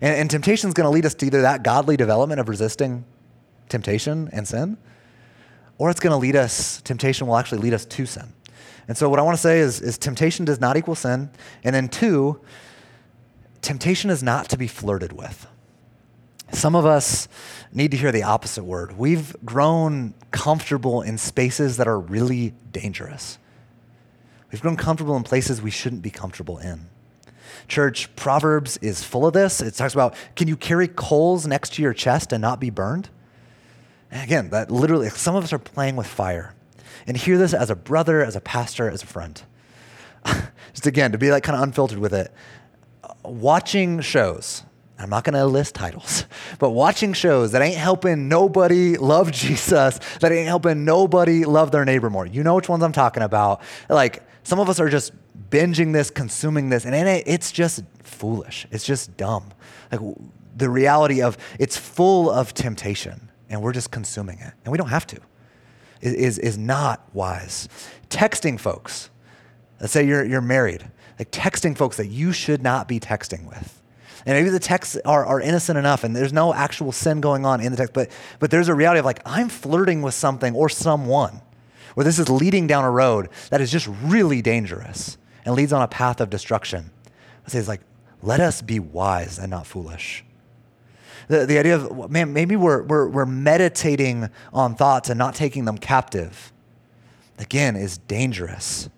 And, 0.01 0.15
and 0.15 0.31
temptation 0.31 0.69
is 0.69 0.73
going 0.73 0.85
to 0.85 0.91
lead 0.91 1.05
us 1.05 1.13
to 1.15 1.25
either 1.27 1.43
that 1.43 1.63
godly 1.63 1.97
development 1.97 2.39
of 2.39 2.49
resisting 2.49 3.05
temptation 3.69 4.29
and 4.33 4.47
sin, 4.47 4.77
or 5.79 5.89
it's 5.89 5.99
going 5.99 6.11
to 6.11 6.17
lead 6.17 6.35
us, 6.35 6.81
temptation 6.81 7.25
will 7.25 7.37
actually 7.37 7.57
lead 7.57 7.73
us 7.73 7.85
to 7.85 8.05
sin. 8.05 8.31
And 8.87 8.97
so, 8.97 9.09
what 9.09 9.17
I 9.17 9.21
want 9.23 9.37
to 9.37 9.41
say 9.41 9.59
is, 9.59 9.81
is 9.81 9.97
temptation 9.97 10.45
does 10.45 10.59
not 10.59 10.77
equal 10.77 10.95
sin. 10.95 11.31
And 11.63 11.73
then, 11.73 11.87
two, 11.89 12.41
temptation 13.61 14.09
is 14.09 14.21
not 14.21 14.49
to 14.49 14.57
be 14.57 14.67
flirted 14.67 15.13
with. 15.13 15.47
Some 16.51 16.75
of 16.75 16.85
us 16.85 17.27
need 17.71 17.91
to 17.91 17.97
hear 17.97 18.11
the 18.11 18.23
opposite 18.23 18.63
word. 18.63 18.97
We've 18.97 19.35
grown 19.45 20.15
comfortable 20.31 21.01
in 21.01 21.17
spaces 21.17 21.77
that 21.77 21.87
are 21.87 21.99
really 21.99 22.53
dangerous. 22.71 23.37
We've 24.51 24.61
grown 24.61 24.75
comfortable 24.75 25.15
in 25.15 25.23
places 25.23 25.61
we 25.61 25.71
shouldn't 25.71 26.01
be 26.01 26.09
comfortable 26.09 26.57
in. 26.57 26.87
Church, 27.67 28.13
Proverbs 28.15 28.77
is 28.77 29.03
full 29.03 29.27
of 29.27 29.33
this. 29.33 29.61
It 29.61 29.75
talks 29.75 29.93
about 29.93 30.15
can 30.35 30.47
you 30.47 30.57
carry 30.57 30.87
coals 30.87 31.45
next 31.45 31.73
to 31.75 31.83
your 31.83 31.93
chest 31.93 32.33
and 32.33 32.41
not 32.41 32.59
be 32.59 32.71
burned? 32.71 33.09
Again, 34.11 34.49
that 34.49 34.71
literally, 34.71 35.09
some 35.09 35.35
of 35.35 35.43
us 35.43 35.53
are 35.53 35.59
playing 35.59 35.95
with 35.95 36.07
fire. 36.07 36.53
And 37.07 37.15
hear 37.15 37.37
this 37.37 37.53
as 37.53 37.69
a 37.69 37.75
brother, 37.75 38.23
as 38.23 38.35
a 38.35 38.41
pastor, 38.41 38.89
as 38.89 39.03
a 39.03 39.05
friend. 39.05 39.41
Just 40.73 40.85
again, 40.85 41.11
to 41.11 41.17
be 41.17 41.31
like 41.31 41.43
kind 41.43 41.55
of 41.55 41.63
unfiltered 41.63 41.99
with 41.99 42.13
it. 42.13 42.31
Watching 43.23 44.01
shows, 44.01 44.63
I'm 44.97 45.09
not 45.09 45.23
going 45.23 45.33
to 45.33 45.45
list 45.45 45.75
titles, 45.75 46.25
but 46.59 46.71
watching 46.71 47.13
shows 47.13 47.51
that 47.53 47.61
ain't 47.61 47.77
helping 47.77 48.27
nobody 48.27 48.97
love 48.97 49.31
Jesus, 49.31 49.99
that 50.19 50.31
ain't 50.31 50.47
helping 50.47 50.85
nobody 50.85 51.45
love 51.45 51.71
their 51.71 51.85
neighbor 51.85 52.09
more. 52.09 52.25
You 52.25 52.43
know 52.43 52.55
which 52.55 52.69
ones 52.69 52.83
I'm 52.83 52.91
talking 52.91 53.23
about. 53.23 53.61
Like, 53.89 54.23
some 54.43 54.59
of 54.59 54.69
us 54.69 54.79
are 54.79 54.89
just 54.89 55.13
binging 55.49 55.93
this, 55.93 56.09
consuming 56.09 56.69
this, 56.69 56.85
and 56.85 56.95
it's 56.95 57.51
just 57.51 57.83
foolish. 58.03 58.67
It's 58.71 58.85
just 58.85 59.15
dumb. 59.17 59.51
Like, 59.91 60.01
the 60.55 60.69
reality 60.69 61.21
of 61.21 61.37
it's 61.57 61.77
full 61.77 62.29
of 62.29 62.53
temptation, 62.53 63.28
and 63.49 63.61
we're 63.61 63.73
just 63.73 63.91
consuming 63.91 64.39
it, 64.39 64.53
and 64.63 64.71
we 64.71 64.77
don't 64.77 64.89
have 64.89 65.07
to, 65.07 65.19
is, 66.01 66.37
is 66.37 66.57
not 66.57 67.07
wise. 67.13 67.67
Texting 68.09 68.59
folks, 68.59 69.09
let's 69.79 69.93
say 69.93 70.05
you're, 70.05 70.25
you're 70.25 70.41
married, 70.41 70.89
like 71.17 71.31
texting 71.31 71.77
folks 71.77 71.97
that 71.97 72.07
you 72.07 72.31
should 72.31 72.61
not 72.63 72.87
be 72.87 72.99
texting 72.99 73.47
with 73.47 73.79
and 74.25 74.37
maybe 74.37 74.49
the 74.49 74.59
texts 74.59 74.97
are, 75.05 75.25
are 75.25 75.39
innocent 75.39 75.77
enough 75.77 76.03
and 76.03 76.15
there's 76.15 76.33
no 76.33 76.53
actual 76.53 76.91
sin 76.91 77.21
going 77.21 77.45
on 77.45 77.61
in 77.61 77.71
the 77.71 77.77
text, 77.77 77.93
but, 77.93 78.11
but 78.39 78.51
there's 78.51 78.67
a 78.67 78.75
reality 78.75 78.99
of 78.99 79.05
like, 79.05 79.21
I'm 79.25 79.49
flirting 79.49 80.01
with 80.01 80.13
something 80.13 80.55
or 80.55 80.69
someone, 80.69 81.41
where 81.95 82.03
this 82.03 82.19
is 82.19 82.29
leading 82.29 82.67
down 82.67 82.83
a 82.83 82.91
road 82.91 83.29
that 83.49 83.61
is 83.61 83.71
just 83.71 83.87
really 84.03 84.41
dangerous 84.41 85.17
and 85.45 85.55
leads 85.55 85.73
on 85.73 85.81
a 85.81 85.87
path 85.87 86.21
of 86.21 86.29
destruction. 86.29 86.91
I 87.45 87.49
say 87.49 87.59
it's 87.59 87.67
like, 87.67 87.81
let 88.21 88.39
us 88.39 88.61
be 88.61 88.79
wise 88.79 89.39
and 89.39 89.49
not 89.49 89.65
foolish. 89.65 90.23
The, 91.29 91.45
the 91.45 91.57
idea 91.59 91.75
of, 91.75 92.11
man, 92.11 92.33
maybe 92.33 92.55
we're, 92.55 92.81
we're, 92.81 93.07
we're 93.07 93.25
meditating 93.25 94.29
on 94.51 94.75
thoughts 94.75 95.09
and 95.09 95.17
not 95.17 95.35
taking 95.35 95.63
them 95.65 95.77
captive, 95.77 96.51
again, 97.37 97.75
is 97.75 97.99
dangerous. 97.99 98.89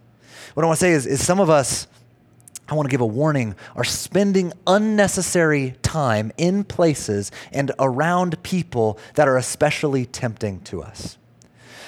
What 0.54 0.64
I 0.64 0.66
want 0.66 0.80
to 0.80 0.86
say 0.86 0.94
is, 0.94 1.06
is 1.06 1.24
some 1.24 1.40
of 1.40 1.50
us, 1.50 1.88
I 2.70 2.74
want 2.74 2.88
to 2.88 2.90
give 2.92 3.02
a 3.02 3.06
warning, 3.06 3.56
are 3.76 3.84
spending 3.84 4.54
unnecessary 4.66 5.76
time 5.82 6.32
in 6.38 6.64
places 6.64 7.32
and 7.52 7.72
around 7.80 8.42
people 8.44 8.98
that 9.16 9.28
are 9.28 9.36
especially 9.36 10.06
tempting 10.06 10.62
to 10.62 10.82
us. 10.82 11.18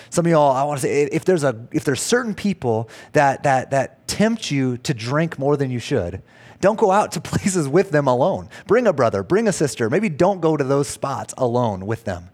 Some 0.09 0.25
of 0.25 0.31
y'all, 0.31 0.51
I 0.51 0.63
want 0.63 0.81
to 0.81 0.87
say, 0.87 1.03
if 1.05 1.25
there's 1.25 1.43
a 1.43 1.67
if 1.71 1.85
there's 1.85 2.01
certain 2.01 2.35
people 2.35 2.87
that 3.13 3.43
that 3.43 3.71
that 3.71 4.07
tempt 4.07 4.51
you 4.51 4.77
to 4.79 4.93
drink 4.93 5.39
more 5.39 5.57
than 5.57 5.71
you 5.71 5.79
should, 5.79 6.21
don't 6.63 6.79
go 6.79 6.91
out 6.91 7.11
to 7.11 7.21
places 7.21 7.67
with 7.67 7.91
them 7.91 8.07
alone. 8.07 8.49
Bring 8.65 8.87
a 8.87 8.93
brother, 8.93 9.21
bring 9.21 9.49
a 9.49 9.51
sister. 9.51 9.89
Maybe 9.89 10.07
don't 10.07 10.39
go 10.39 10.55
to 10.55 10.63
those 10.63 10.87
spots 10.87 11.33
alone 11.37 11.85
with 11.85 12.05
them. 12.05 12.29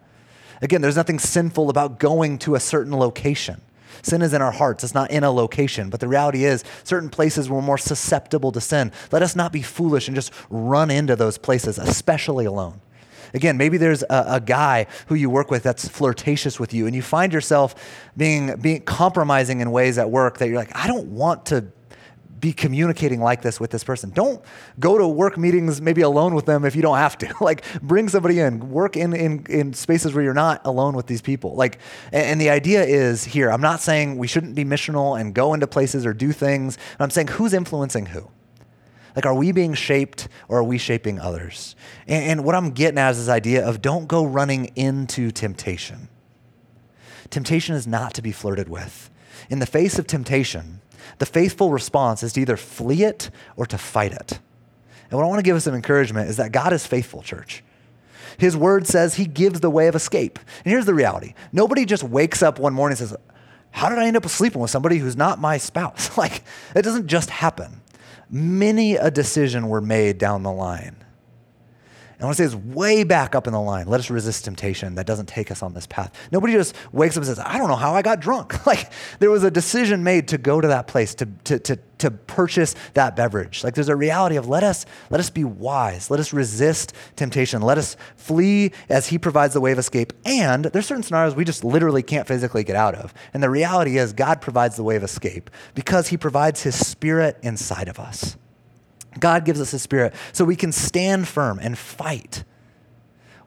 Again, 0.62 0.82
there's 0.82 0.96
nothing 0.96 1.18
sinful 1.18 1.70
about 1.70 2.00
going 2.00 2.38
to 2.40 2.54
a 2.54 2.60
certain 2.60 2.96
location. 2.96 3.62
Sin 4.04 4.22
is 4.22 4.34
in 4.34 4.42
our 4.42 4.52
hearts, 4.52 4.84
it's 4.84 4.94
not 4.94 5.10
in 5.10 5.24
a 5.24 5.32
location. 5.32 5.90
But 5.90 6.00
the 6.00 6.08
reality 6.08 6.46
is, 6.46 6.64
certain 6.84 7.10
places 7.10 7.50
we're 7.50 7.62
more 7.62 7.78
susceptible 7.78 8.52
to 8.52 8.62
sin. 8.62 8.92
Let 9.12 9.24
us 9.24 9.36
not 9.36 9.52
be 9.52 9.62
foolish 9.62 10.08
and 10.08 10.16
just 10.16 10.32
run 10.50 10.92
into 10.92 11.16
those 11.16 11.38
places, 11.38 11.80
especially 11.80 12.46
alone. 12.46 12.82
Again, 13.34 13.58
maybe 13.58 13.78
there's 13.78 14.04
a, 14.04 14.26
a, 14.28 14.40
guy 14.40 14.88
who 15.08 15.16
you 15.16 15.30
work 15.30 15.52
with 15.52 15.64
that's 15.64 15.88
flirtatious 15.88 16.60
with 16.60 16.74
you, 16.74 16.88
and 16.88 16.96
you 16.96 17.02
find 17.02 17.34
yourself 17.34 17.76
being, 18.16 18.56
being 18.58 18.82
compromising 18.82 19.60
in 19.60 19.72
ways 19.72 19.98
at 19.98 20.10
work 20.10 20.38
that 20.38 20.48
you're 20.48 20.58
like, 20.58 20.76
I 20.76 20.88
don't 20.88 21.08
want 21.08 21.48
to 21.48 21.72
be 22.40 22.54
communicating 22.54 23.20
like 23.20 23.42
this 23.42 23.60
with 23.60 23.72
this 23.72 23.84
person. 23.84 24.10
Don't 24.12 24.44
go 24.80 24.98
to 24.98 25.08
work 25.08 25.38
meetings 25.38 25.82
maybe 25.82 26.02
alone 26.02 26.34
with 26.34 26.46
them 26.46 26.66
if 26.66 26.76
you 26.76 26.82
don't 26.82 26.98
have 26.98 27.18
to. 27.20 27.34
like 27.42 27.64
bring 27.82 28.10
somebody 28.10 28.40
in, 28.40 28.70
work 28.70 28.96
in, 28.96 29.14
in, 29.14 29.46
in 29.50 29.74
spaces 29.74 30.14
where 30.14 30.24
you're 30.24 30.34
not 30.34 30.62
alone 30.66 30.96
with 30.96 31.08
these 31.08 31.22
people. 31.22 31.56
Like, 31.56 31.80
and, 32.12 32.26
and 32.26 32.42
the 32.42 32.50
idea 32.50 32.84
is 32.84 33.24
here, 33.24 33.52
I'm 33.52 33.62
not 33.62 33.82
saying 33.82 34.18
we 34.18 34.28
shouldn't 34.28 34.56
be 34.56 34.66
missional 34.66 35.20
and 35.20 35.34
go 35.34 35.54
into 35.54 35.68
places 35.68 36.06
or 36.06 36.14
do 36.14 36.32
things. 36.32 36.78
I'm 37.00 37.10
saying 37.10 37.28
who's 37.28 37.54
influencing 37.54 38.08
who? 38.08 38.30
Like, 39.16 39.26
are 39.26 39.34
we 39.34 39.52
being 39.52 39.74
shaped 39.74 40.28
or 40.48 40.60
are 40.60 40.64
we 40.64 40.78
shaping 40.78 41.20
others? 41.20 41.76
And, 42.08 42.24
and 42.24 42.46
what 42.46 42.56
I'm 42.56 42.72
getting 42.72 42.98
at 42.98 43.12
is 43.12 43.18
this 43.18 43.30
idea 43.30 43.68
of 43.68 43.82
don't 43.82 44.08
go 44.08 44.24
running 44.24 44.68
into 44.76 45.32
temptation. 45.32 46.10
Temptation 47.30 47.76
is 47.76 47.86
not 47.86 48.14
to 48.16 48.22
be 48.22 48.32
flirted 48.32 48.70
with. 48.70 49.10
In 49.50 49.60
the 49.60 49.66
face 49.66 50.00
of 50.00 50.08
temptation, 50.08 50.82
the 51.18 51.26
faithful 51.26 51.72
response 51.72 52.24
is 52.24 52.34
to 52.34 52.42
either 52.42 52.58
flee 52.58 53.04
it 53.04 53.30
or 53.58 53.66
to 53.66 53.78
fight 53.78 54.14
it. 54.14 54.40
And 55.10 55.18
what 55.18 55.26
I 55.26 55.28
want 55.28 55.40
to 55.40 55.44
give 55.44 55.56
us 55.56 55.68
an 55.68 55.74
encouragement 55.74 56.30
is 56.30 56.38
that 56.38 56.52
God 56.52 56.72
is 56.72 56.86
faithful, 56.86 57.22
church. 57.22 57.64
His 58.38 58.56
word 58.56 58.88
says 58.88 59.16
he 59.16 59.26
gives 59.26 59.60
the 59.60 59.70
way 59.70 59.88
of 59.88 59.96
escape. 59.96 60.40
And 60.64 60.72
here's 60.72 60.86
the 60.86 60.94
reality 60.94 61.34
nobody 61.52 61.86
just 61.86 62.04
wakes 62.04 62.44
up 62.44 62.60
one 62.60 62.74
morning 62.74 62.98
and 63.00 63.10
says, 63.10 63.18
How 63.72 63.90
did 63.90 63.98
I 63.98 64.06
end 64.06 64.18
up 64.18 64.28
sleeping 64.28 64.62
with 64.62 64.72
somebody 64.72 64.98
who's 64.98 65.18
not 65.18 65.40
my 65.40 65.58
spouse? 65.58 66.18
like, 66.18 66.44
it 66.76 66.84
doesn't 66.84 67.08
just 67.08 67.30
happen. 67.30 67.82
Many 68.30 68.96
a 68.96 69.10
decision 69.10 69.68
were 69.68 69.82
made 69.82 70.20
down 70.20 70.44
the 70.44 70.52
line 70.52 70.96
I 72.22 72.26
want 72.26 72.36
to 72.36 72.44
say 72.44 72.54
it's 72.54 72.66
way 72.76 73.06
back 73.06 73.34
up 73.34 73.48
in 73.48 73.54
the 73.54 73.62
line. 73.62 73.88
Let 73.88 74.02
us 74.02 74.10
resist 74.10 74.44
temptation 74.44 74.96
that 74.96 75.06
doesn't 75.06 75.28
take 75.28 75.52
us 75.52 75.64
on 75.64 75.74
this 75.74 75.88
path. 75.88 76.14
Nobody 76.34 76.52
just 76.52 76.76
wakes 76.92 77.16
up 77.16 77.22
and 77.22 77.28
says, 77.28 77.40
I 77.40 77.58
don't 77.58 77.70
know 77.70 77.78
how 77.78 77.96
I 77.96 78.02
got 78.02 78.20
drunk. 78.20 78.66
like 78.68 78.92
there 79.20 79.32
was 79.32 79.46
a 79.46 79.52
decision 79.52 80.04
made 80.04 80.28
to 80.30 80.38
go 80.38 80.60
to 80.60 80.68
that 80.68 80.86
place, 80.86 81.16
to, 81.16 81.28
to, 81.46 81.60
to, 81.60 81.80
to 82.00 82.12
purchase 82.12 82.76
that 82.94 83.16
beverage. 83.16 83.64
Like 83.64 83.74
there's 83.74 83.88
a 83.88 83.96
reality 83.96 84.36
of 84.36 84.50
let 84.50 84.66
us, 84.66 84.86
let 85.10 85.22
us 85.22 85.30
be 85.30 85.46
wise. 85.46 86.12
Let 86.12 86.20
us 86.20 86.34
resist 86.34 86.94
temptation. 87.16 87.62
Let 87.62 87.78
us 87.78 87.96
flee 88.18 88.74
as 88.90 89.08
he 89.08 89.18
provides 89.18 89.54
the 89.54 89.62
way 89.62 89.72
of 89.72 89.80
escape. 89.80 90.12
And 90.26 90.66
there's 90.66 90.88
certain 90.88 91.04
scenarios 91.04 91.36
we 91.36 91.46
just 91.46 91.64
literally 91.64 92.04
can't 92.04 92.28
physically 92.28 92.66
get 92.66 92.76
out 92.76 92.96
of. 92.96 93.14
And 93.34 93.42
the 93.42 93.50
reality 93.50 93.98
is 93.98 94.12
God 94.12 94.42
provides 94.42 94.76
the 94.76 94.84
way 94.84 94.98
of 94.98 95.04
escape 95.04 95.50
because 95.74 96.10
he 96.10 96.18
provides 96.18 96.64
his 96.64 96.76
spirit 96.76 97.38
inside 97.44 97.88
of 97.88 97.98
us. 97.98 98.36
God 99.18 99.46
gives 99.46 99.62
us 99.62 99.72
His 99.72 99.82
Spirit 99.82 100.14
so 100.34 100.46
we 100.46 100.56
can 100.56 100.72
stand 100.72 101.28
firm 101.28 101.60
and 101.62 101.78
fight, 101.78 102.44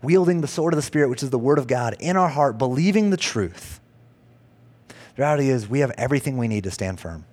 wielding 0.02 0.40
the 0.40 0.48
sword 0.48 0.72
of 0.72 0.76
the 0.76 0.82
Spirit, 0.82 1.08
which 1.08 1.22
is 1.22 1.30
the 1.30 1.38
Word 1.38 1.58
of 1.58 1.66
God, 1.66 1.94
in 2.00 2.16
our 2.16 2.28
heart, 2.28 2.58
believing 2.58 3.10
the 3.10 3.16
truth. 3.16 3.80
The 4.88 5.22
reality 5.22 5.50
is, 5.50 5.68
we 5.68 5.80
have 5.80 5.92
everything 5.98 6.38
we 6.38 6.48
need 6.48 6.64
to 6.64 6.70
stand 6.70 6.98
firm. 6.98 7.26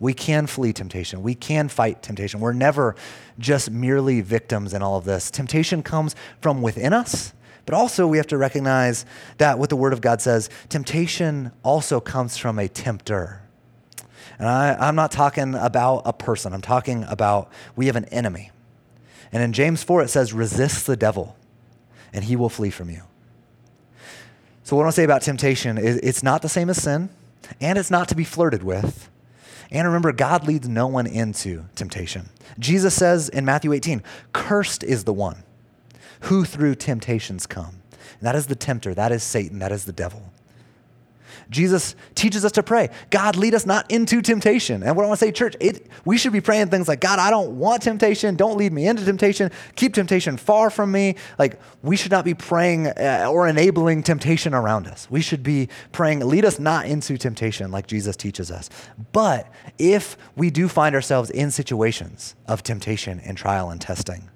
We 0.00 0.14
can 0.14 0.46
flee 0.46 0.72
temptation. 0.72 1.22
We 1.22 1.34
can 1.34 1.68
fight 1.68 2.02
temptation. 2.02 2.40
We're 2.40 2.52
never 2.52 2.94
just 3.38 3.70
merely 3.70 4.20
victims 4.20 4.74
in 4.74 4.82
all 4.82 4.96
of 4.96 5.04
this. 5.04 5.30
Temptation 5.30 5.82
comes 5.82 6.14
from 6.40 6.62
within 6.62 6.92
us, 6.92 7.32
but 7.64 7.74
also 7.74 8.06
we 8.06 8.18
have 8.18 8.26
to 8.28 8.38
recognize 8.38 9.06
that 9.38 9.58
what 9.58 9.70
the 9.70 9.76
Word 9.76 9.92
of 9.92 10.00
God 10.00 10.20
says, 10.20 10.50
temptation 10.68 11.52
also 11.62 12.00
comes 12.00 12.36
from 12.36 12.58
a 12.58 12.68
tempter. 12.68 13.43
And 14.38 14.48
I, 14.48 14.88
am 14.88 14.96
not 14.96 15.10
talking 15.12 15.54
about 15.54 16.02
a 16.04 16.12
person, 16.12 16.52
I'm 16.52 16.60
talking 16.60 17.04
about 17.04 17.50
we 17.76 17.86
have 17.86 17.96
an 17.96 18.06
enemy. 18.06 18.50
And 19.32 19.42
in 19.42 19.52
James 19.52 19.82
4, 19.82 20.02
it 20.02 20.08
says, 20.08 20.32
resist 20.32 20.86
the 20.86 20.96
devil, 20.96 21.36
and 22.12 22.24
he 22.24 22.36
will 22.36 22.48
flee 22.48 22.70
from 22.70 22.88
you. 22.88 23.02
So, 24.62 24.76
what 24.76 24.82
I 24.82 24.84
want 24.84 24.94
to 24.94 25.00
say 25.00 25.04
about 25.04 25.22
temptation 25.22 25.76
is 25.76 25.96
it's 25.98 26.22
not 26.22 26.40
the 26.40 26.48
same 26.48 26.70
as 26.70 26.82
sin, 26.82 27.10
and 27.60 27.78
it's 27.78 27.90
not 27.90 28.08
to 28.08 28.14
be 28.14 28.24
flirted 28.24 28.62
with. 28.62 29.10
And 29.70 29.86
remember, 29.86 30.12
God 30.12 30.46
leads 30.46 30.68
no 30.68 30.86
one 30.86 31.06
into 31.06 31.64
temptation. 31.74 32.28
Jesus 32.58 32.94
says 32.94 33.28
in 33.28 33.44
Matthew 33.44 33.72
18, 33.72 34.02
Cursed 34.32 34.84
is 34.84 35.04
the 35.04 35.12
one 35.12 35.42
who 36.20 36.44
through 36.44 36.76
temptations 36.76 37.46
come. 37.46 37.82
And 37.92 38.22
that 38.22 38.36
is 38.36 38.46
the 38.46 38.54
tempter, 38.54 38.94
that 38.94 39.12
is 39.12 39.22
Satan, 39.22 39.58
that 39.58 39.72
is 39.72 39.84
the 39.84 39.92
devil. 39.92 40.32
Jesus 41.50 41.94
teaches 42.14 42.44
us 42.44 42.52
to 42.52 42.62
pray, 42.62 42.90
God, 43.10 43.36
lead 43.36 43.54
us 43.54 43.66
not 43.66 43.90
into 43.90 44.22
temptation. 44.22 44.82
And 44.82 44.96
what 44.96 45.04
I 45.04 45.08
want 45.08 45.20
to 45.20 45.26
say, 45.26 45.32
church, 45.32 45.56
it, 45.60 45.86
we 46.04 46.18
should 46.18 46.32
be 46.32 46.40
praying 46.40 46.68
things 46.68 46.88
like, 46.88 47.00
God, 47.00 47.18
I 47.18 47.30
don't 47.30 47.58
want 47.58 47.82
temptation. 47.82 48.36
Don't 48.36 48.56
lead 48.56 48.72
me 48.72 48.86
into 48.86 49.04
temptation. 49.04 49.50
Keep 49.76 49.94
temptation 49.94 50.36
far 50.36 50.70
from 50.70 50.92
me. 50.92 51.16
Like, 51.38 51.60
we 51.82 51.96
should 51.96 52.12
not 52.12 52.24
be 52.24 52.34
praying 52.34 52.88
uh, 52.88 53.28
or 53.30 53.48
enabling 53.48 54.02
temptation 54.02 54.54
around 54.54 54.86
us. 54.86 55.08
We 55.10 55.20
should 55.20 55.42
be 55.42 55.68
praying, 55.92 56.20
lead 56.20 56.44
us 56.44 56.58
not 56.58 56.86
into 56.86 57.18
temptation, 57.18 57.70
like 57.70 57.86
Jesus 57.86 58.16
teaches 58.16 58.50
us. 58.50 58.70
But 59.12 59.48
if 59.78 60.16
we 60.36 60.50
do 60.50 60.68
find 60.68 60.94
ourselves 60.94 61.30
in 61.30 61.50
situations 61.50 62.34
of 62.46 62.62
temptation 62.62 63.20
and 63.20 63.36
trial 63.36 63.70
and 63.70 63.80
testing, 63.80 64.28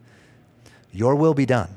your 0.92 1.14
will 1.14 1.34
be 1.34 1.46
done. 1.46 1.70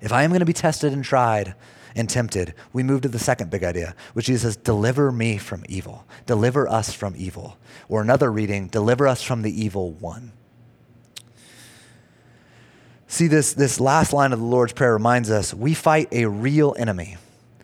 If 0.00 0.12
I 0.12 0.22
am 0.22 0.30
going 0.30 0.40
to 0.40 0.46
be 0.46 0.52
tested 0.52 0.92
and 0.92 1.02
tried, 1.02 1.54
and 1.96 2.08
tempted, 2.08 2.54
we 2.72 2.82
move 2.82 3.00
to 3.00 3.08
the 3.08 3.18
second 3.18 3.50
big 3.50 3.64
idea, 3.64 3.96
which 4.12 4.28
is 4.28 4.42
says, 4.42 4.56
deliver 4.56 5.10
me 5.10 5.38
from 5.38 5.64
evil. 5.68 6.06
Deliver 6.26 6.68
us 6.68 6.92
from 6.92 7.14
evil. 7.16 7.56
Or 7.88 8.02
another 8.02 8.30
reading, 8.30 8.68
deliver 8.68 9.08
us 9.08 9.22
from 9.22 9.42
the 9.42 9.64
evil 9.64 9.92
one. 9.92 10.32
See, 13.08 13.28
this, 13.28 13.54
this 13.54 13.80
last 13.80 14.12
line 14.12 14.32
of 14.32 14.40
the 14.40 14.44
Lord's 14.44 14.74
Prayer 14.74 14.92
reminds 14.92 15.30
us 15.30 15.54
we 15.54 15.74
fight 15.74 16.08
a 16.12 16.26
real 16.26 16.74
enemy 16.78 17.16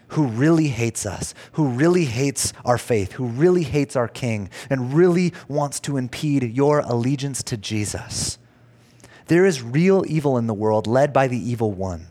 who 0.08 0.26
really 0.26 0.68
hates 0.68 1.04
us, 1.04 1.34
who 1.52 1.68
really 1.68 2.04
hates 2.04 2.52
our 2.64 2.78
faith, 2.78 3.12
who 3.12 3.26
really 3.26 3.64
hates 3.64 3.96
our 3.96 4.08
King, 4.08 4.50
and 4.70 4.94
really 4.94 5.32
wants 5.48 5.80
to 5.80 5.96
impede 5.96 6.42
your 6.42 6.80
allegiance 6.80 7.42
to 7.42 7.56
Jesus. 7.56 8.38
There 9.26 9.46
is 9.46 9.62
real 9.62 10.04
evil 10.06 10.36
in 10.36 10.46
the 10.46 10.54
world 10.54 10.86
led 10.86 11.12
by 11.12 11.28
the 11.28 11.38
evil 11.38 11.72
one. 11.72 12.08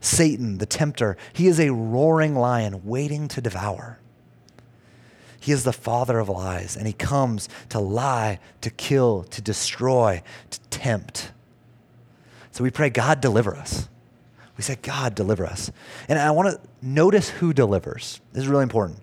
Satan, 0.00 0.58
the 0.58 0.66
tempter, 0.66 1.16
he 1.32 1.46
is 1.46 1.60
a 1.60 1.70
roaring 1.70 2.34
lion 2.34 2.82
waiting 2.84 3.28
to 3.28 3.40
devour. 3.40 3.98
He 5.38 5.52
is 5.52 5.64
the 5.64 5.72
father 5.72 6.18
of 6.18 6.28
lies, 6.28 6.76
and 6.76 6.86
he 6.86 6.92
comes 6.92 7.48
to 7.70 7.78
lie, 7.78 8.38
to 8.60 8.70
kill, 8.70 9.24
to 9.24 9.40
destroy, 9.40 10.22
to 10.50 10.60
tempt. 10.68 11.32
So 12.50 12.64
we 12.64 12.70
pray, 12.70 12.90
God, 12.90 13.20
deliver 13.20 13.56
us. 13.56 13.88
We 14.56 14.62
say, 14.62 14.76
God, 14.82 15.14
deliver 15.14 15.46
us. 15.46 15.70
And 16.08 16.18
I 16.18 16.30
want 16.32 16.50
to 16.50 16.60
notice 16.82 17.30
who 17.30 17.54
delivers. 17.54 18.20
This 18.32 18.42
is 18.42 18.48
really 18.48 18.64
important 18.64 19.00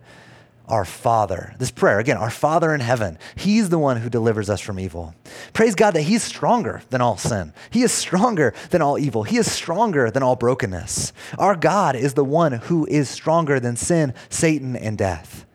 our 0.67 0.85
Father. 0.85 1.55
This 1.59 1.71
prayer, 1.71 1.99
again, 1.99 2.17
our 2.17 2.29
Father 2.29 2.73
in 2.73 2.81
heaven. 2.81 3.17
He's 3.35 3.69
the 3.69 3.79
one 3.79 3.97
who 3.97 4.09
delivers 4.09 4.49
us 4.49 4.59
from 4.59 4.79
evil. 4.79 5.15
Praise 5.53 5.75
God 5.75 5.91
that 5.91 6.01
He's 6.01 6.23
stronger 6.23 6.81
than 6.89 7.01
all 7.01 7.17
sin. 7.17 7.53
He 7.69 7.83
is 7.83 7.91
stronger 7.91 8.53
than 8.69 8.81
all 8.81 8.99
evil. 8.99 9.23
He 9.23 9.37
is 9.37 9.51
stronger 9.51 10.11
than 10.11 10.23
all 10.23 10.35
brokenness. 10.35 11.13
Our 11.37 11.55
God 11.55 11.95
is 11.95 12.15
the 12.15 12.25
one 12.25 12.53
who 12.53 12.85
is 12.87 13.09
stronger 13.09 13.59
than 13.59 13.75
sin, 13.75 14.13
Satan, 14.29 14.75
and 14.75 14.97
death. 14.97 15.45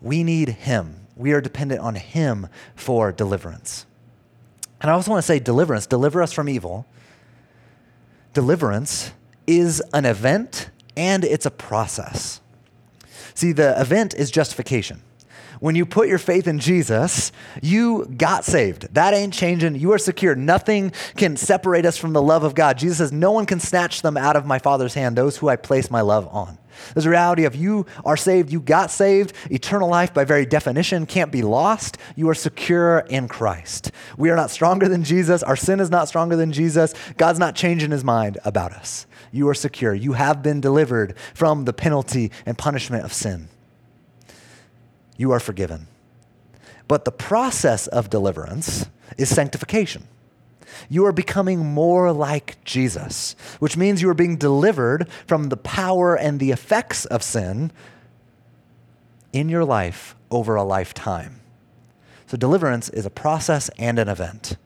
We 0.00 0.22
need 0.22 0.50
Him. 0.50 1.06
We 1.16 1.32
are 1.32 1.40
dependent 1.40 1.80
on 1.80 1.96
Him 1.96 2.48
for 2.76 3.10
deliverance. 3.10 3.86
And 4.80 4.90
I 4.90 4.94
also 4.94 5.10
want 5.10 5.22
to 5.22 5.26
say 5.26 5.38
deliverance, 5.38 5.86
deliver 5.86 6.22
us 6.22 6.32
from 6.32 6.48
evil. 6.48 6.86
Deliverance 8.32 9.12
is 9.46 9.82
an 9.92 10.04
event 10.04 10.70
and 10.96 11.24
it's 11.24 11.46
a 11.46 11.50
process. 11.50 12.40
See, 13.34 13.52
the 13.52 13.78
event 13.80 14.14
is 14.14 14.30
justification. 14.30 15.02
When 15.60 15.74
you 15.74 15.86
put 15.86 16.08
your 16.08 16.18
faith 16.18 16.46
in 16.46 16.58
Jesus, 16.58 17.32
you 17.62 18.06
got 18.16 18.44
saved. 18.44 18.92
That 18.94 19.14
ain't 19.14 19.32
changing. 19.32 19.76
You 19.76 19.92
are 19.92 19.98
secure. 19.98 20.34
Nothing 20.34 20.92
can 21.16 21.36
separate 21.36 21.86
us 21.86 21.96
from 21.96 22.12
the 22.12 22.22
love 22.22 22.44
of 22.44 22.54
God. 22.54 22.78
Jesus 22.78 22.98
says, 22.98 23.12
No 23.12 23.32
one 23.32 23.46
can 23.46 23.60
snatch 23.60 24.02
them 24.02 24.16
out 24.16 24.36
of 24.36 24.46
my 24.46 24.58
Father's 24.58 24.94
hand, 24.94 25.16
those 25.16 25.36
who 25.36 25.48
I 25.48 25.56
place 25.56 25.90
my 25.90 26.00
love 26.00 26.28
on. 26.28 26.58
There's 26.92 27.06
a 27.06 27.10
reality 27.10 27.44
of 27.44 27.54
you 27.54 27.86
are 28.04 28.16
saved, 28.16 28.52
you 28.52 28.60
got 28.60 28.90
saved. 28.90 29.32
Eternal 29.50 29.88
life, 29.88 30.12
by 30.12 30.24
very 30.24 30.44
definition, 30.44 31.06
can't 31.06 31.30
be 31.30 31.42
lost. 31.42 31.98
You 32.16 32.28
are 32.28 32.34
secure 32.34 32.98
in 33.08 33.28
Christ. 33.28 33.92
We 34.18 34.30
are 34.30 34.36
not 34.36 34.50
stronger 34.50 34.88
than 34.88 35.04
Jesus. 35.04 35.42
Our 35.42 35.56
sin 35.56 35.78
is 35.78 35.90
not 35.90 36.08
stronger 36.08 36.36
than 36.36 36.52
Jesus. 36.52 36.94
God's 37.16 37.38
not 37.38 37.54
changing 37.54 37.92
his 37.92 38.04
mind 38.04 38.38
about 38.44 38.72
us 38.72 39.06
you 39.34 39.48
are 39.48 39.54
secure. 39.54 39.92
You 39.92 40.12
have 40.12 40.44
been 40.44 40.60
delivered 40.60 41.16
from 41.34 41.64
the 41.64 41.72
penalty 41.72 42.30
and 42.46 42.56
punishment 42.56 43.04
of 43.04 43.12
sin. 43.12 43.48
You 45.16 45.32
are 45.32 45.40
forgiven. 45.40 45.88
But 46.86 47.04
the 47.04 47.10
process 47.10 47.88
of 47.88 48.10
deliverance 48.10 48.86
is 49.18 49.28
sanctification. 49.28 50.06
You 50.88 51.04
are 51.06 51.12
becoming 51.12 51.66
more 51.66 52.12
like 52.12 52.62
Jesus, 52.64 53.34
which 53.58 53.76
means 53.76 54.00
you 54.00 54.08
are 54.08 54.14
being 54.14 54.36
delivered 54.36 55.08
from 55.26 55.48
the 55.48 55.56
power 55.56 56.14
and 56.14 56.38
the 56.38 56.52
effects 56.52 57.04
of 57.04 57.22
sin 57.22 57.72
in 59.32 59.48
your 59.48 59.64
life 59.64 60.14
over 60.30 60.54
a 60.54 60.62
lifetime. 60.62 61.40
So, 62.28 62.36
deliverance 62.36 62.88
is 62.88 63.04
a 63.04 63.10
process 63.10 63.68
and 63.78 63.98
an 63.98 64.08
event. 64.08 64.56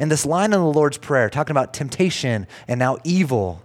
And 0.00 0.10
this 0.10 0.26
line 0.26 0.52
in 0.52 0.58
the 0.58 0.66
Lord's 0.66 0.98
Prayer, 0.98 1.30
talking 1.30 1.52
about 1.52 1.72
temptation 1.72 2.48
and 2.66 2.78
now 2.80 2.98
evil, 3.04 3.62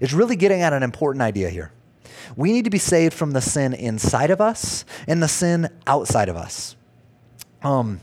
is 0.00 0.12
really 0.14 0.36
getting 0.36 0.62
at 0.62 0.72
an 0.72 0.82
important 0.82 1.22
idea 1.22 1.50
here. 1.50 1.72
We 2.36 2.52
need 2.52 2.64
to 2.64 2.70
be 2.70 2.78
saved 2.78 3.14
from 3.14 3.32
the 3.32 3.40
sin 3.40 3.74
inside 3.74 4.30
of 4.30 4.40
us 4.40 4.84
and 5.06 5.22
the 5.22 5.28
sin 5.28 5.68
outside 5.86 6.28
of 6.28 6.36
us. 6.36 6.76
Um, 7.62 8.00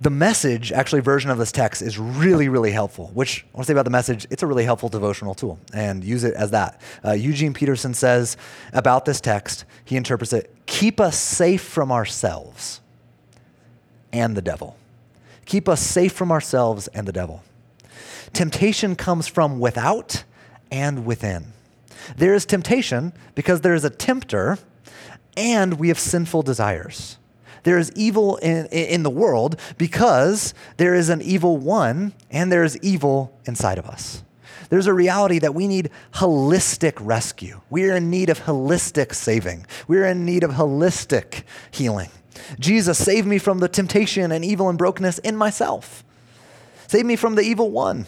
the 0.00 0.10
message, 0.10 0.72
actually, 0.72 1.00
version 1.00 1.30
of 1.30 1.38
this 1.38 1.52
text 1.52 1.80
is 1.80 1.98
really, 1.98 2.48
really 2.48 2.72
helpful. 2.72 3.10
Which 3.14 3.46
I 3.54 3.56
want 3.56 3.64
to 3.64 3.66
say 3.68 3.72
about 3.72 3.84
the 3.84 3.90
message, 3.90 4.26
it's 4.30 4.42
a 4.42 4.46
really 4.46 4.64
helpful 4.64 4.88
devotional 4.88 5.34
tool 5.34 5.58
and 5.72 6.04
use 6.04 6.24
it 6.24 6.34
as 6.34 6.50
that. 6.50 6.80
Uh, 7.04 7.12
Eugene 7.12 7.54
Peterson 7.54 7.94
says 7.94 8.36
about 8.72 9.04
this 9.04 9.20
text, 9.20 9.64
he 9.84 9.96
interprets 9.96 10.32
it 10.32 10.50
keep 10.66 11.00
us 11.00 11.16
safe 11.16 11.62
from 11.62 11.92
ourselves 11.92 12.80
and 14.12 14.36
the 14.36 14.42
devil. 14.42 14.76
Keep 15.46 15.68
us 15.68 15.80
safe 15.80 16.12
from 16.12 16.32
ourselves 16.32 16.88
and 16.88 17.06
the 17.06 17.12
devil. 17.12 17.42
Temptation 18.32 18.96
comes 18.96 19.26
from 19.26 19.60
without 19.60 20.24
and 20.70 21.04
within. 21.04 21.52
There 22.16 22.34
is 22.34 22.44
temptation 22.46 23.12
because 23.34 23.60
there 23.60 23.74
is 23.74 23.84
a 23.84 23.90
tempter 23.90 24.58
and 25.36 25.74
we 25.74 25.88
have 25.88 25.98
sinful 25.98 26.42
desires. 26.42 27.18
There 27.64 27.78
is 27.78 27.90
evil 27.96 28.36
in, 28.36 28.66
in 28.66 29.02
the 29.02 29.10
world 29.10 29.58
because 29.78 30.54
there 30.76 30.94
is 30.94 31.08
an 31.08 31.22
evil 31.22 31.56
one 31.56 32.12
and 32.30 32.52
there 32.52 32.62
is 32.62 32.78
evil 32.82 33.36
inside 33.46 33.78
of 33.78 33.86
us. 33.86 34.22
There's 34.68 34.86
a 34.86 34.94
reality 34.94 35.38
that 35.40 35.54
we 35.54 35.66
need 35.66 35.90
holistic 36.14 36.94
rescue. 37.00 37.60
We 37.70 37.88
are 37.88 37.96
in 37.96 38.10
need 38.10 38.30
of 38.30 38.40
holistic 38.40 39.14
saving. 39.14 39.66
We 39.88 39.98
are 39.98 40.06
in 40.06 40.24
need 40.24 40.42
of 40.42 40.52
holistic 40.52 41.44
healing. 41.70 42.10
Jesus, 42.58 43.02
save 43.02 43.26
me 43.26 43.38
from 43.38 43.60
the 43.60 43.68
temptation 43.68 44.32
and 44.32 44.44
evil 44.44 44.68
and 44.68 44.78
brokenness 44.78 45.18
in 45.18 45.36
myself. 45.36 46.04
Save 46.86 47.06
me 47.06 47.16
from 47.16 47.34
the 47.34 47.42
evil 47.42 47.70
one 47.70 48.06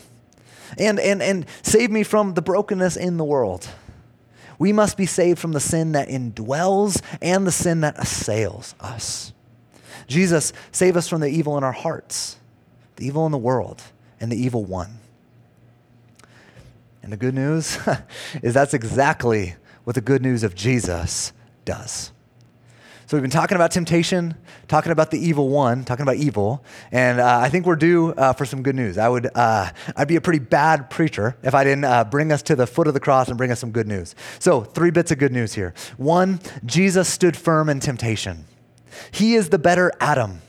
and, 0.79 0.99
and, 0.99 1.23
and 1.23 1.47
save 1.63 1.91
me 1.91 2.03
from 2.03 2.35
the 2.35 2.43
brokenness 2.43 2.97
in 2.97 3.17
the 3.17 3.25
world. 3.25 3.69
We 4.59 4.73
must 4.73 4.97
be 4.97 5.07
saved 5.07 5.39
from 5.39 5.53
the 5.53 5.61
sin 5.61 5.93
that 5.93 6.09
indwells 6.09 7.03
and 7.21 7.47
the 7.47 7.53
sin 7.53 7.83
that 7.83 7.99
assails 7.99 8.75
us. 8.81 9.33
Jesus, 10.07 10.53
save 10.73 10.97
us 10.97 11.09
from 11.09 11.21
the 11.21 11.29
evil 11.29 11.59
in 11.59 11.65
our 11.65 11.73
hearts, 11.73 12.39
the 12.97 13.07
evil 13.07 13.27
in 13.27 13.33
the 13.33 13.39
world, 13.39 13.83
and 14.21 14.31
the 14.31 14.37
evil 14.37 14.65
one. 14.65 14.99
And 17.03 17.13
the 17.13 17.17
good 17.17 17.35
news 17.35 17.79
is 18.43 18.55
that's 18.55 18.75
exactly 18.75 19.57
what 19.85 19.95
the 19.95 20.01
good 20.01 20.23
news 20.23 20.43
of 20.43 20.55
Jesus 20.55 21.33
does. 21.65 22.13
So 23.09 23.17
we've 23.17 23.23
been 23.23 23.31
talking 23.31 23.55
about 23.55 23.71
temptation, 23.71 24.35
talking 24.67 24.91
about 24.91 25.13
the 25.13 25.19
evil 25.25 25.49
one, 25.49 25.85
talking 25.85 26.03
about 26.03 26.17
evil, 26.17 26.65
and 26.91 27.21
uh, 27.21 27.39
I 27.39 27.49
think 27.51 27.65
we're 27.65 27.77
due 27.77 28.11
uh, 28.15 28.33
for 28.33 28.45
some 28.45 28.65
good 28.65 28.75
news. 28.75 28.99
I 28.99 29.09
would, 29.09 29.31
uh, 29.33 29.71
I'd 29.95 30.09
be 30.09 30.17
a 30.17 30.21
pretty 30.21 30.41
bad 30.41 30.91
preacher 30.91 31.37
if 31.45 31.55
I 31.55 31.63
didn't 31.63 31.85
uh, 31.85 32.03
bring 32.03 32.33
us 32.33 32.43
to 32.43 32.57
the 32.57 32.67
foot 32.67 32.89
of 32.89 32.95
the 32.95 33.01
cross 33.01 33.29
and 33.29 33.39
bring 33.39 33.53
us 33.53 33.61
some 33.61 33.71
good 33.71 33.87
news. 33.87 34.17
So 34.41 34.63
three 34.63 34.91
bits 34.91 35.13
of 35.13 35.19
good 35.19 35.31
news 35.31 35.55
here. 35.55 35.73
One, 35.97 36.41
Jesus 36.65 37.09
stood 37.09 37.37
firm 37.37 37.69
in 37.69 37.79
temptation. 37.79 38.45
He 39.13 39.37
is 39.37 39.51
the 39.51 39.59
better 39.59 39.93
Adam. 40.01 40.43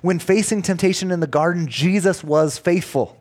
When 0.00 0.20
facing 0.20 0.62
temptation 0.62 1.10
in 1.10 1.18
the 1.18 1.26
garden, 1.26 1.66
Jesus 1.66 2.22
was 2.22 2.58
faithful. 2.58 3.18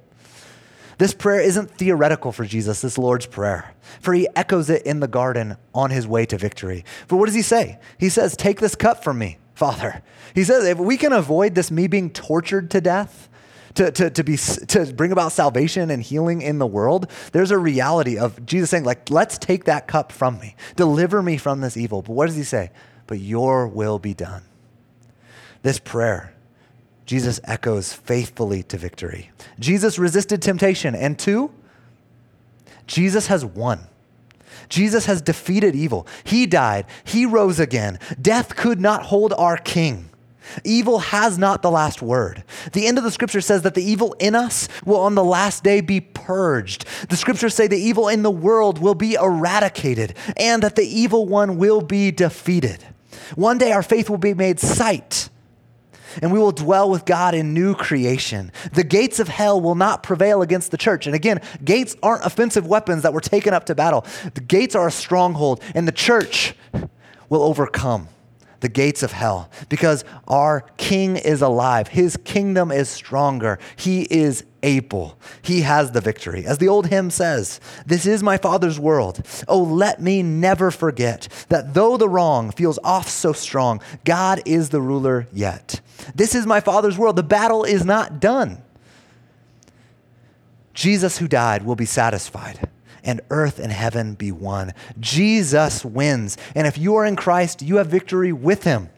This 1.03 1.13
prayer 1.13 1.41
isn't 1.41 1.69
theoretical 1.69 2.31
for 2.31 2.45
Jesus, 2.45 2.79
this 2.79 2.97
Lord's 2.97 3.25
Prayer, 3.25 3.73
for 3.99 4.13
he 4.13 4.25
echoes 4.37 4.69
it 4.69 4.83
in 4.83 5.01
the 5.01 5.07
garden 5.09 5.57
on 5.75 5.89
his 5.89 6.07
way 6.07 6.25
to 6.25 6.37
victory. 6.37 6.85
For 7.07 7.17
what 7.17 7.25
does 7.25 7.35
he 7.35 7.41
say? 7.41 7.77
He 7.97 8.07
says, 8.07 8.37
Take 8.37 8.61
this 8.61 8.73
cup 8.73 9.03
from 9.03 9.17
me, 9.17 9.37
Father. 9.53 10.01
He 10.33 10.45
says, 10.45 10.63
If 10.63 10.77
we 10.77 10.95
can 10.95 11.11
avoid 11.11 11.55
this, 11.55 11.69
me 11.71 11.87
being 11.87 12.09
tortured 12.09 12.71
to 12.71 12.79
death, 12.79 13.27
to, 13.73 13.91
to, 13.91 14.09
to, 14.11 14.23
be, 14.23 14.37
to 14.37 14.93
bring 14.95 15.11
about 15.11 15.33
salvation 15.33 15.91
and 15.91 16.01
healing 16.01 16.41
in 16.41 16.57
the 16.57 16.65
world, 16.65 17.11
there's 17.33 17.51
a 17.51 17.57
reality 17.57 18.17
of 18.17 18.45
Jesus 18.45 18.69
saying, 18.69 18.85
like, 18.85 19.09
let's 19.09 19.37
take 19.37 19.65
that 19.65 19.89
cup 19.89 20.09
from 20.09 20.39
me. 20.39 20.55
Deliver 20.77 21.21
me 21.21 21.35
from 21.35 21.59
this 21.59 21.75
evil. 21.75 22.01
But 22.01 22.13
what 22.13 22.27
does 22.27 22.37
he 22.37 22.43
say? 22.43 22.71
But 23.07 23.19
your 23.19 23.67
will 23.67 23.99
be 23.99 24.13
done. 24.13 24.43
This 25.63 25.79
prayer 25.79 26.33
Jesus 27.05 27.39
echoes 27.43 27.93
faithfully 27.93 28.63
to 28.63 28.77
victory. 28.77 29.31
Jesus 29.59 29.99
resisted 29.99 30.41
temptation. 30.41 30.95
And 30.95 31.19
two, 31.19 31.51
Jesus 32.87 33.27
has 33.27 33.43
won. 33.43 33.87
Jesus 34.69 35.05
has 35.05 35.21
defeated 35.21 35.75
evil. 35.75 36.07
He 36.23 36.45
died, 36.45 36.85
He 37.03 37.25
rose 37.25 37.59
again. 37.59 37.99
Death 38.21 38.55
could 38.55 38.79
not 38.79 39.03
hold 39.03 39.33
our 39.33 39.57
King. 39.57 40.09
Evil 40.63 40.99
has 40.99 41.37
not 41.37 41.61
the 41.61 41.71
last 41.71 42.01
word. 42.01 42.43
The 42.73 42.85
end 42.85 42.97
of 42.97 43.03
the 43.03 43.11
scripture 43.11 43.41
says 43.41 43.61
that 43.61 43.75
the 43.75 43.83
evil 43.83 44.13
in 44.19 44.35
us 44.35 44.67
will 44.85 44.99
on 44.99 45.15
the 45.15 45.23
last 45.23 45.63
day 45.63 45.79
be 45.79 46.01
purged. 46.01 46.85
The 47.09 47.15
scriptures 47.15 47.55
say 47.55 47.67
the 47.67 47.77
evil 47.77 48.09
in 48.09 48.23
the 48.23 48.31
world 48.31 48.77
will 48.79 48.95
be 48.95 49.13
eradicated 49.13 50.15
and 50.35 50.61
that 50.61 50.75
the 50.75 50.85
evil 50.85 51.25
one 51.25 51.57
will 51.57 51.81
be 51.81 52.11
defeated. 52.11 52.85
One 53.35 53.57
day 53.57 53.71
our 53.71 53.83
faith 53.83 54.09
will 54.09 54.17
be 54.17 54.33
made 54.33 54.59
sight 54.59 55.29
and 56.21 56.32
we 56.32 56.39
will 56.39 56.52
dwell 56.52 56.89
with 56.89 57.06
God 57.06 57.34
in 57.34 57.54
new 57.54 57.76
creation. 57.76 58.52
The 58.73 58.84
gates 58.84 59.19
of 59.19 59.28
hell 59.28 59.60
will 59.60 59.76
not 59.76 60.04
prevail 60.04 60.41
against 60.41 60.71
the 60.71 60.78
church. 60.78 61.06
And 61.06 61.15
again, 61.15 61.41
gates 61.63 61.95
aren't 62.04 62.26
offensive 62.26 62.67
weapons 62.67 63.04
that 63.04 63.13
were 63.13 63.21
taken 63.21 63.54
up 63.54 63.65
to 63.65 63.76
battle. 63.76 64.06
The 64.34 64.41
gates 64.41 64.76
are 64.76 64.88
a 64.88 64.91
stronghold, 64.91 65.62
and 65.76 65.88
the 65.88 65.91
church 65.91 66.56
will 67.30 67.43
overcome 67.43 68.10
the 68.60 68.69
gates 68.69 69.04
of 69.04 69.12
hell 69.12 69.49
because 69.67 70.06
our 70.28 70.62
king 70.78 71.17
is 71.17 71.41
alive. 71.41 71.89
His 71.89 72.17
kingdom 72.23 72.71
is 72.71 72.88
stronger. 72.89 73.60
He 73.76 74.04
is 74.04 74.45
able. 74.63 75.19
He 75.41 75.62
has 75.62 75.91
the 75.91 76.02
victory. 76.02 76.45
As 76.45 76.58
the 76.58 76.67
old 76.67 76.88
hymn 76.88 77.12
says, 77.12 77.60
This 77.86 78.06
is 78.06 78.23
my 78.23 78.38
Father's 78.38 78.80
world. 78.80 79.21
Oh, 79.47 79.62
let 79.62 80.02
me 80.02 80.23
never 80.23 80.71
forget 80.71 81.28
that 81.49 81.73
though 81.73 81.97
the 81.97 82.10
wrong 82.10 82.49
feels 82.52 82.80
off 82.84 83.10
so 83.10 83.34
strong, 83.34 83.82
God 84.06 84.41
is 84.45 84.69
the 84.69 84.82
ruler 84.82 85.28
yet. 85.32 85.82
This 86.15 86.34
is 86.34 86.47
my 86.47 86.60
Father's 86.60 86.97
world. 86.97 87.15
The 87.15 87.23
battle 87.23 87.63
is 87.63 87.86
not 87.86 88.19
done. 88.19 88.63
Jesus, 90.73 91.19
who 91.19 91.28
died, 91.28 91.63
will 91.63 91.76
be 91.76 91.86
satisfied 91.86 92.67
and 93.04 93.21
earth 93.30 93.60
and 93.60 93.71
heaven 93.71 94.15
be 94.15 94.32
one. 94.32 94.73
Jesus 94.99 95.84
wins. 95.84 96.38
And 96.56 96.65
if 96.65 96.78
you 96.78 96.95
are 96.95 97.06
in 97.06 97.15
Christ, 97.15 97.62
you 97.62 97.78
have 97.78 97.88
victory 97.88 98.32
with 98.32 98.63
him. 98.63 98.89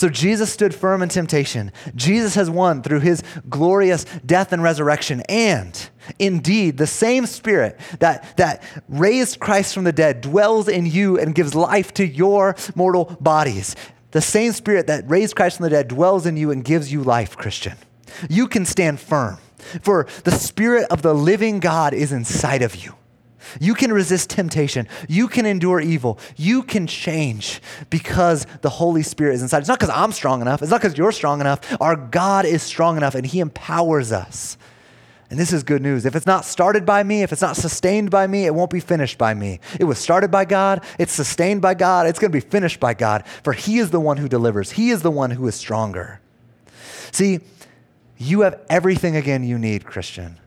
So 0.00 0.08
Jesus 0.08 0.50
stood 0.50 0.74
firm 0.74 1.02
in 1.02 1.10
temptation. 1.10 1.72
Jesus 1.94 2.34
has 2.34 2.48
won 2.48 2.80
through 2.80 3.00
his 3.00 3.22
glorious 3.50 4.06
death 4.24 4.50
and 4.54 4.62
resurrection. 4.62 5.20
And 5.28 5.90
indeed, 6.18 6.78
the 6.78 6.86
same 6.86 7.26
spirit 7.26 7.78
that, 7.98 8.34
that 8.38 8.62
raised 8.88 9.40
Christ 9.40 9.74
from 9.74 9.84
the 9.84 9.92
dead 9.92 10.22
dwells 10.22 10.68
in 10.68 10.86
you 10.86 11.18
and 11.18 11.34
gives 11.34 11.54
life 11.54 11.92
to 11.94 12.06
your 12.06 12.56
mortal 12.74 13.14
bodies. 13.20 13.76
The 14.12 14.22
same 14.22 14.52
spirit 14.52 14.86
that 14.86 15.04
raised 15.06 15.36
Christ 15.36 15.58
from 15.58 15.64
the 15.64 15.70
dead 15.70 15.88
dwells 15.88 16.24
in 16.24 16.38
you 16.38 16.50
and 16.50 16.64
gives 16.64 16.90
you 16.90 17.02
life, 17.02 17.36
Christian. 17.36 17.76
You 18.30 18.48
can 18.48 18.64
stand 18.64 19.00
firm, 19.00 19.36
for 19.82 20.06
the 20.24 20.32
spirit 20.32 20.86
of 20.90 21.02
the 21.02 21.12
living 21.12 21.60
God 21.60 21.92
is 21.92 22.10
inside 22.10 22.62
of 22.62 22.74
you. 22.74 22.94
You 23.60 23.74
can 23.74 23.92
resist 23.92 24.30
temptation. 24.30 24.88
You 25.08 25.28
can 25.28 25.46
endure 25.46 25.80
evil. 25.80 26.18
You 26.36 26.62
can 26.62 26.86
change 26.86 27.60
because 27.90 28.46
the 28.62 28.70
Holy 28.70 29.02
Spirit 29.02 29.34
is 29.34 29.42
inside. 29.42 29.58
It's 29.58 29.68
not 29.68 29.78
because 29.78 29.94
I'm 29.94 30.12
strong 30.12 30.40
enough. 30.40 30.62
It's 30.62 30.70
not 30.70 30.80
because 30.80 30.96
you're 30.96 31.12
strong 31.12 31.40
enough. 31.40 31.60
Our 31.80 31.96
God 31.96 32.44
is 32.44 32.62
strong 32.62 32.96
enough 32.96 33.14
and 33.14 33.26
He 33.26 33.40
empowers 33.40 34.12
us. 34.12 34.56
And 35.30 35.38
this 35.38 35.52
is 35.52 35.62
good 35.62 35.80
news. 35.80 36.04
If 36.06 36.16
it's 36.16 36.26
not 36.26 36.44
started 36.44 36.84
by 36.84 37.04
me, 37.04 37.22
if 37.22 37.32
it's 37.32 37.40
not 37.40 37.56
sustained 37.56 38.10
by 38.10 38.26
me, 38.26 38.46
it 38.46 38.54
won't 38.54 38.70
be 38.70 38.80
finished 38.80 39.16
by 39.16 39.32
me. 39.32 39.60
It 39.78 39.84
was 39.84 39.98
started 39.98 40.32
by 40.32 40.44
God, 40.44 40.84
it's 40.98 41.12
sustained 41.12 41.62
by 41.62 41.74
God, 41.74 42.08
it's 42.08 42.18
going 42.18 42.32
to 42.32 42.36
be 42.36 42.40
finished 42.40 42.80
by 42.80 42.94
God, 42.94 43.24
for 43.44 43.52
He 43.52 43.78
is 43.78 43.90
the 43.90 44.00
one 44.00 44.16
who 44.16 44.28
delivers. 44.28 44.72
He 44.72 44.90
is 44.90 45.02
the 45.02 45.10
one 45.10 45.30
who 45.30 45.46
is 45.46 45.54
stronger. 45.54 46.20
See, 47.12 47.40
you 48.18 48.40
have 48.40 48.60
everything 48.68 49.14
again 49.14 49.44
you 49.44 49.56
need, 49.56 49.84
Christian, 49.84 50.38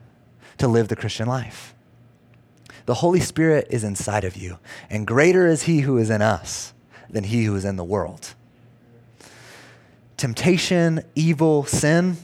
to 0.58 0.68
live 0.68 0.88
the 0.88 0.96
Christian 0.96 1.26
life. 1.26 1.73
The 2.86 2.94
Holy 2.94 3.20
Spirit 3.20 3.66
is 3.70 3.82
inside 3.82 4.24
of 4.24 4.36
you, 4.36 4.58
and 4.90 5.06
greater 5.06 5.46
is 5.46 5.62
He 5.62 5.80
who 5.80 5.96
is 5.96 6.10
in 6.10 6.20
us 6.20 6.74
than 7.08 7.24
He 7.24 7.44
who 7.44 7.56
is 7.56 7.64
in 7.64 7.76
the 7.76 7.84
world. 7.84 8.34
Temptation, 10.16 11.02
evil, 11.14 11.64
sin, 11.64 12.18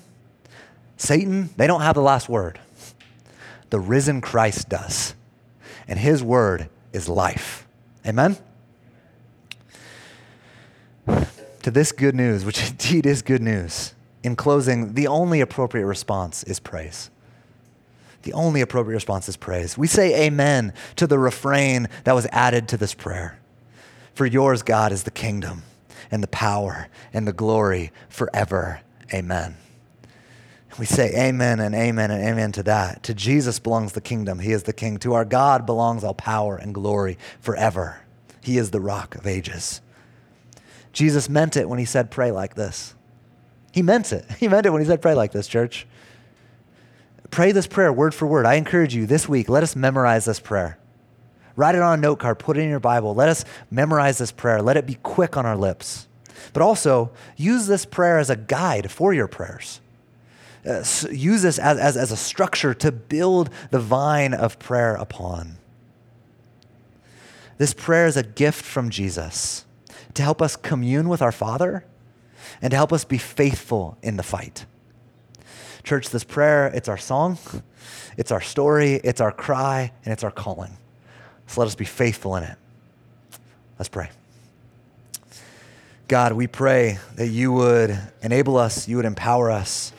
Satan, 0.96 1.48
they 1.56 1.66
don't 1.66 1.80
have 1.80 1.94
the 1.94 2.02
last 2.02 2.28
word. 2.28 2.60
The 3.70 3.80
risen 3.80 4.20
Christ 4.20 4.68
does, 4.68 5.14
and 5.88 5.98
His 5.98 6.22
word 6.22 6.68
is 6.92 7.08
life. 7.08 7.66
Amen? 8.06 8.36
To 11.06 11.70
this 11.70 11.92
good 11.92 12.14
news, 12.14 12.44
which 12.44 12.70
indeed 12.70 13.06
is 13.06 13.22
good 13.22 13.42
news, 13.42 13.94
in 14.22 14.36
closing, 14.36 14.92
the 14.92 15.06
only 15.06 15.40
appropriate 15.40 15.86
response 15.86 16.42
is 16.44 16.60
praise 16.60 17.10
the 18.22 18.32
only 18.32 18.60
appropriate 18.60 18.96
response 18.96 19.28
is 19.28 19.36
praise. 19.36 19.78
We 19.78 19.86
say 19.86 20.26
amen 20.26 20.72
to 20.96 21.06
the 21.06 21.18
refrain 21.18 21.88
that 22.04 22.14
was 22.14 22.26
added 22.32 22.68
to 22.68 22.76
this 22.76 22.94
prayer. 22.94 23.38
For 24.14 24.26
yours, 24.26 24.62
God, 24.62 24.92
is 24.92 25.04
the 25.04 25.10
kingdom 25.10 25.62
and 26.10 26.22
the 26.22 26.28
power 26.28 26.88
and 27.12 27.26
the 27.26 27.32
glory 27.32 27.92
forever. 28.08 28.80
Amen. 29.14 29.56
We 30.78 30.86
say 30.86 31.12
amen 31.28 31.60
and 31.60 31.74
amen 31.74 32.10
and 32.10 32.22
amen 32.22 32.52
to 32.52 32.62
that. 32.64 33.02
To 33.04 33.14
Jesus 33.14 33.58
belongs 33.58 33.92
the 33.92 34.00
kingdom. 34.00 34.38
He 34.38 34.52
is 34.52 34.64
the 34.64 34.72
king. 34.72 34.98
To 34.98 35.14
our 35.14 35.24
God 35.24 35.66
belongs 35.66 36.04
all 36.04 36.14
power 36.14 36.56
and 36.56 36.74
glory 36.74 37.18
forever. 37.40 38.00
He 38.42 38.56
is 38.56 38.70
the 38.70 38.80
rock 38.80 39.14
of 39.14 39.26
ages. 39.26 39.80
Jesus 40.92 41.28
meant 41.28 41.56
it 41.56 41.68
when 41.68 41.78
he 41.78 41.84
said, 41.84 42.10
pray 42.10 42.30
like 42.30 42.54
this. 42.54 42.94
He 43.72 43.82
meant 43.82 44.12
it. 44.12 44.24
He 44.38 44.48
meant 44.48 44.66
it 44.66 44.70
when 44.70 44.80
he 44.80 44.86
said, 44.86 45.02
pray 45.02 45.14
like 45.14 45.32
this, 45.32 45.48
church. 45.48 45.86
Pray 47.30 47.52
this 47.52 47.66
prayer 47.66 47.92
word 47.92 48.14
for 48.14 48.26
word. 48.26 48.46
I 48.46 48.54
encourage 48.54 48.94
you 48.94 49.06
this 49.06 49.28
week, 49.28 49.48
let 49.48 49.62
us 49.62 49.76
memorize 49.76 50.24
this 50.24 50.40
prayer. 50.40 50.78
Write 51.56 51.74
it 51.74 51.82
on 51.82 51.98
a 51.98 52.02
note 52.02 52.18
card, 52.18 52.38
put 52.38 52.56
it 52.56 52.60
in 52.60 52.70
your 52.70 52.80
Bible. 52.80 53.14
Let 53.14 53.28
us 53.28 53.44
memorize 53.70 54.18
this 54.18 54.32
prayer. 54.32 54.62
Let 54.62 54.76
it 54.76 54.86
be 54.86 54.94
quick 54.94 55.36
on 55.36 55.46
our 55.46 55.56
lips. 55.56 56.08
But 56.52 56.62
also, 56.62 57.10
use 57.36 57.66
this 57.66 57.84
prayer 57.84 58.18
as 58.18 58.30
a 58.30 58.36
guide 58.36 58.90
for 58.90 59.12
your 59.12 59.28
prayers. 59.28 59.80
Uh, 60.66 60.84
use 61.10 61.42
this 61.42 61.58
as, 61.58 61.78
as, 61.78 61.96
as 61.96 62.12
a 62.12 62.16
structure 62.16 62.74
to 62.74 62.92
build 62.92 63.50
the 63.70 63.78
vine 63.78 64.34
of 64.34 64.58
prayer 64.58 64.94
upon. 64.94 65.56
This 67.58 67.74
prayer 67.74 68.06
is 68.06 68.16
a 68.16 68.22
gift 68.22 68.64
from 68.64 68.90
Jesus 68.90 69.64
to 70.14 70.22
help 70.22 70.40
us 70.40 70.56
commune 70.56 71.08
with 71.08 71.22
our 71.22 71.32
Father 71.32 71.84
and 72.62 72.70
to 72.70 72.76
help 72.76 72.92
us 72.92 73.04
be 73.04 73.18
faithful 73.18 73.98
in 74.02 74.16
the 74.16 74.22
fight. 74.22 74.64
Church, 75.82 76.10
this 76.10 76.24
prayer, 76.24 76.66
it's 76.68 76.88
our 76.88 76.98
song, 76.98 77.38
it's 78.16 78.30
our 78.30 78.40
story, 78.40 78.94
it's 79.02 79.20
our 79.20 79.32
cry, 79.32 79.92
and 80.04 80.12
it's 80.12 80.24
our 80.24 80.30
calling. 80.30 80.76
So 81.46 81.60
let 81.60 81.66
us 81.66 81.74
be 81.74 81.84
faithful 81.84 82.36
in 82.36 82.44
it. 82.44 82.56
Let's 83.78 83.88
pray. 83.88 84.10
God, 86.06 86.32
we 86.32 86.46
pray 86.46 86.98
that 87.16 87.28
you 87.28 87.52
would 87.52 87.98
enable 88.22 88.56
us, 88.56 88.88
you 88.88 88.96
would 88.96 89.04
empower 89.04 89.50
us 89.50 89.92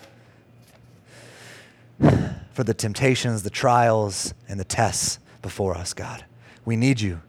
for 2.53 2.63
the 2.63 2.73
temptations, 2.73 3.43
the 3.43 3.49
trials, 3.49 4.33
and 4.47 4.59
the 4.59 4.65
tests 4.65 5.19
before 5.41 5.75
us, 5.75 5.93
God. 5.93 6.25
We 6.65 6.75
need 6.75 7.01
you. 7.01 7.21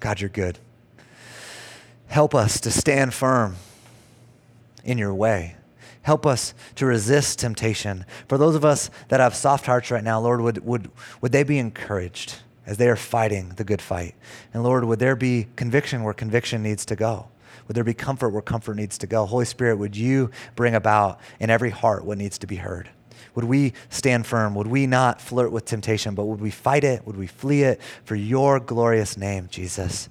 God, 0.00 0.20
you're 0.20 0.30
good. 0.30 0.58
Help 2.08 2.34
us 2.34 2.60
to 2.60 2.70
stand 2.70 3.14
firm 3.14 3.56
in 4.84 4.98
your 4.98 5.14
way. 5.14 5.56
Help 6.02 6.26
us 6.26 6.52
to 6.76 6.86
resist 6.86 7.38
temptation. 7.38 8.04
For 8.28 8.36
those 8.36 8.54
of 8.54 8.64
us 8.64 8.90
that 9.08 9.20
have 9.20 9.34
soft 9.34 9.66
hearts 9.66 9.90
right 9.90 10.02
now, 10.02 10.20
Lord, 10.20 10.40
would, 10.40 10.64
would, 10.64 10.90
would 11.20 11.32
they 11.32 11.44
be 11.44 11.58
encouraged 11.58 12.36
as 12.66 12.76
they 12.76 12.88
are 12.88 12.96
fighting 12.96 13.50
the 13.50 13.64
good 13.64 13.80
fight? 13.80 14.14
And 14.52 14.62
Lord, 14.62 14.84
would 14.84 14.98
there 14.98 15.16
be 15.16 15.48
conviction 15.56 16.02
where 16.02 16.14
conviction 16.14 16.62
needs 16.62 16.84
to 16.86 16.96
go? 16.96 17.28
Would 17.66 17.76
there 17.76 17.84
be 17.84 17.94
comfort 17.94 18.30
where 18.30 18.42
comfort 18.42 18.74
needs 18.74 18.98
to 18.98 19.06
go? 19.06 19.26
Holy 19.26 19.44
Spirit, 19.44 19.76
would 19.76 19.96
you 19.96 20.30
bring 20.56 20.74
about 20.74 21.20
in 21.38 21.50
every 21.50 21.70
heart 21.70 22.04
what 22.04 22.18
needs 22.18 22.38
to 22.38 22.46
be 22.46 22.56
heard? 22.56 22.88
Would 23.34 23.44
we 23.44 23.72
stand 23.88 24.26
firm? 24.26 24.54
Would 24.56 24.66
we 24.66 24.86
not 24.86 25.20
flirt 25.20 25.52
with 25.52 25.64
temptation, 25.64 26.14
but 26.14 26.24
would 26.24 26.40
we 26.40 26.50
fight 26.50 26.84
it? 26.84 27.06
Would 27.06 27.16
we 27.16 27.26
flee 27.26 27.62
it 27.62 27.80
for 28.04 28.14
your 28.14 28.60
glorious 28.60 29.16
name, 29.16 29.48
Jesus? 29.50 30.08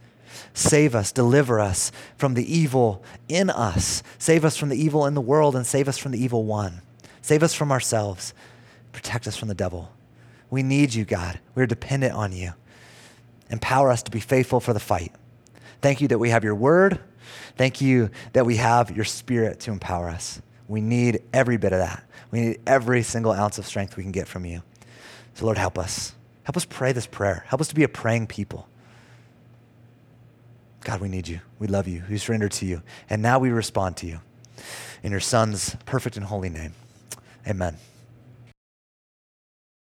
Save 0.54 0.96
us, 0.96 1.12
deliver 1.12 1.60
us 1.60 1.91
from 2.17 2.34
the 2.34 2.54
evil 2.54 3.04
in 3.28 3.50
us. 3.50 4.04
Save 4.17 4.46
us 4.46 4.58
from 4.58 4.70
the 4.70 4.82
evil 4.82 5.06
in 5.06 5.13
the 5.13 5.22
world 5.22 5.56
and 5.56 5.65
save 5.65 5.88
us 5.88 5.98
from 5.98 6.12
the 6.12 6.24
evil 6.24 6.46
one. 6.46 6.82
Save 7.22 7.44
us 7.44 7.54
from 7.54 7.72
ourselves. 7.72 8.34
Protect 8.91 9.28
us 9.28 9.38
from 9.38 9.48
the 9.48 9.56
devil. 9.56 9.91
We 10.50 10.63
need 10.63 10.94
you, 10.94 11.06
God. 11.06 11.39
We're 11.56 11.67
dependent 11.67 12.13
on 12.13 12.34
you. 12.34 12.54
Empower 13.50 13.91
us 13.91 14.04
to 14.04 14.12
be 14.12 14.20
faithful 14.20 14.60
for 14.60 14.74
the 14.74 14.80
fight. 14.80 15.13
Thank 15.82 16.02
you 16.02 16.08
that 16.10 16.20
we 16.20 16.30
have 16.30 16.44
your 16.44 16.56
word. 16.56 17.00
Thank 17.58 17.82
you 17.82 18.10
that 18.34 18.46
we 18.46 18.58
have 18.58 18.96
your 18.96 19.06
spirit 19.06 19.60
to 19.62 19.72
empower 19.72 20.10
us. 20.10 20.41
We 20.67 20.82
need 20.82 21.22
every 21.34 21.58
bit 21.58 21.74
of 21.74 21.80
that. 21.80 22.04
We 22.32 22.41
need 22.41 22.62
every 22.65 23.04
single 23.04 23.32
ounce 23.32 23.58
of 23.58 23.65
strength 23.65 23.98
we 23.98 24.04
can 24.04 24.12
get 24.12 24.28
from 24.28 24.46
you. 24.46 24.63
So, 25.34 25.46
Lord, 25.46 25.58
help 25.58 25.78
us. 25.78 26.13
Help 26.44 26.58
us 26.58 26.65
pray 26.65 26.91
this 26.91 27.08
prayer. 27.08 27.44
Help 27.48 27.62
us 27.62 27.67
to 27.70 27.76
be 27.76 27.84
a 27.84 27.89
praying 27.89 28.28
people. 28.28 28.67
God, 30.84 31.00
we 31.00 31.10
need 31.10 31.28
you. 31.28 31.39
We 31.60 31.67
love 31.67 31.88
you. 31.88 32.04
We 32.10 32.17
surrender 32.17 32.50
to 32.50 32.65
you. 32.65 32.82
And 33.10 33.22
now 33.22 33.39
we 33.39 33.50
respond 33.50 33.98
to 33.98 34.08
you. 34.08 34.20
In 35.04 35.12
your 35.12 35.20
Son's 35.20 35.76
perfect 35.86 36.17
and 36.17 36.26
holy 36.26 36.50
name. 36.50 36.74
Amen. 37.48 37.78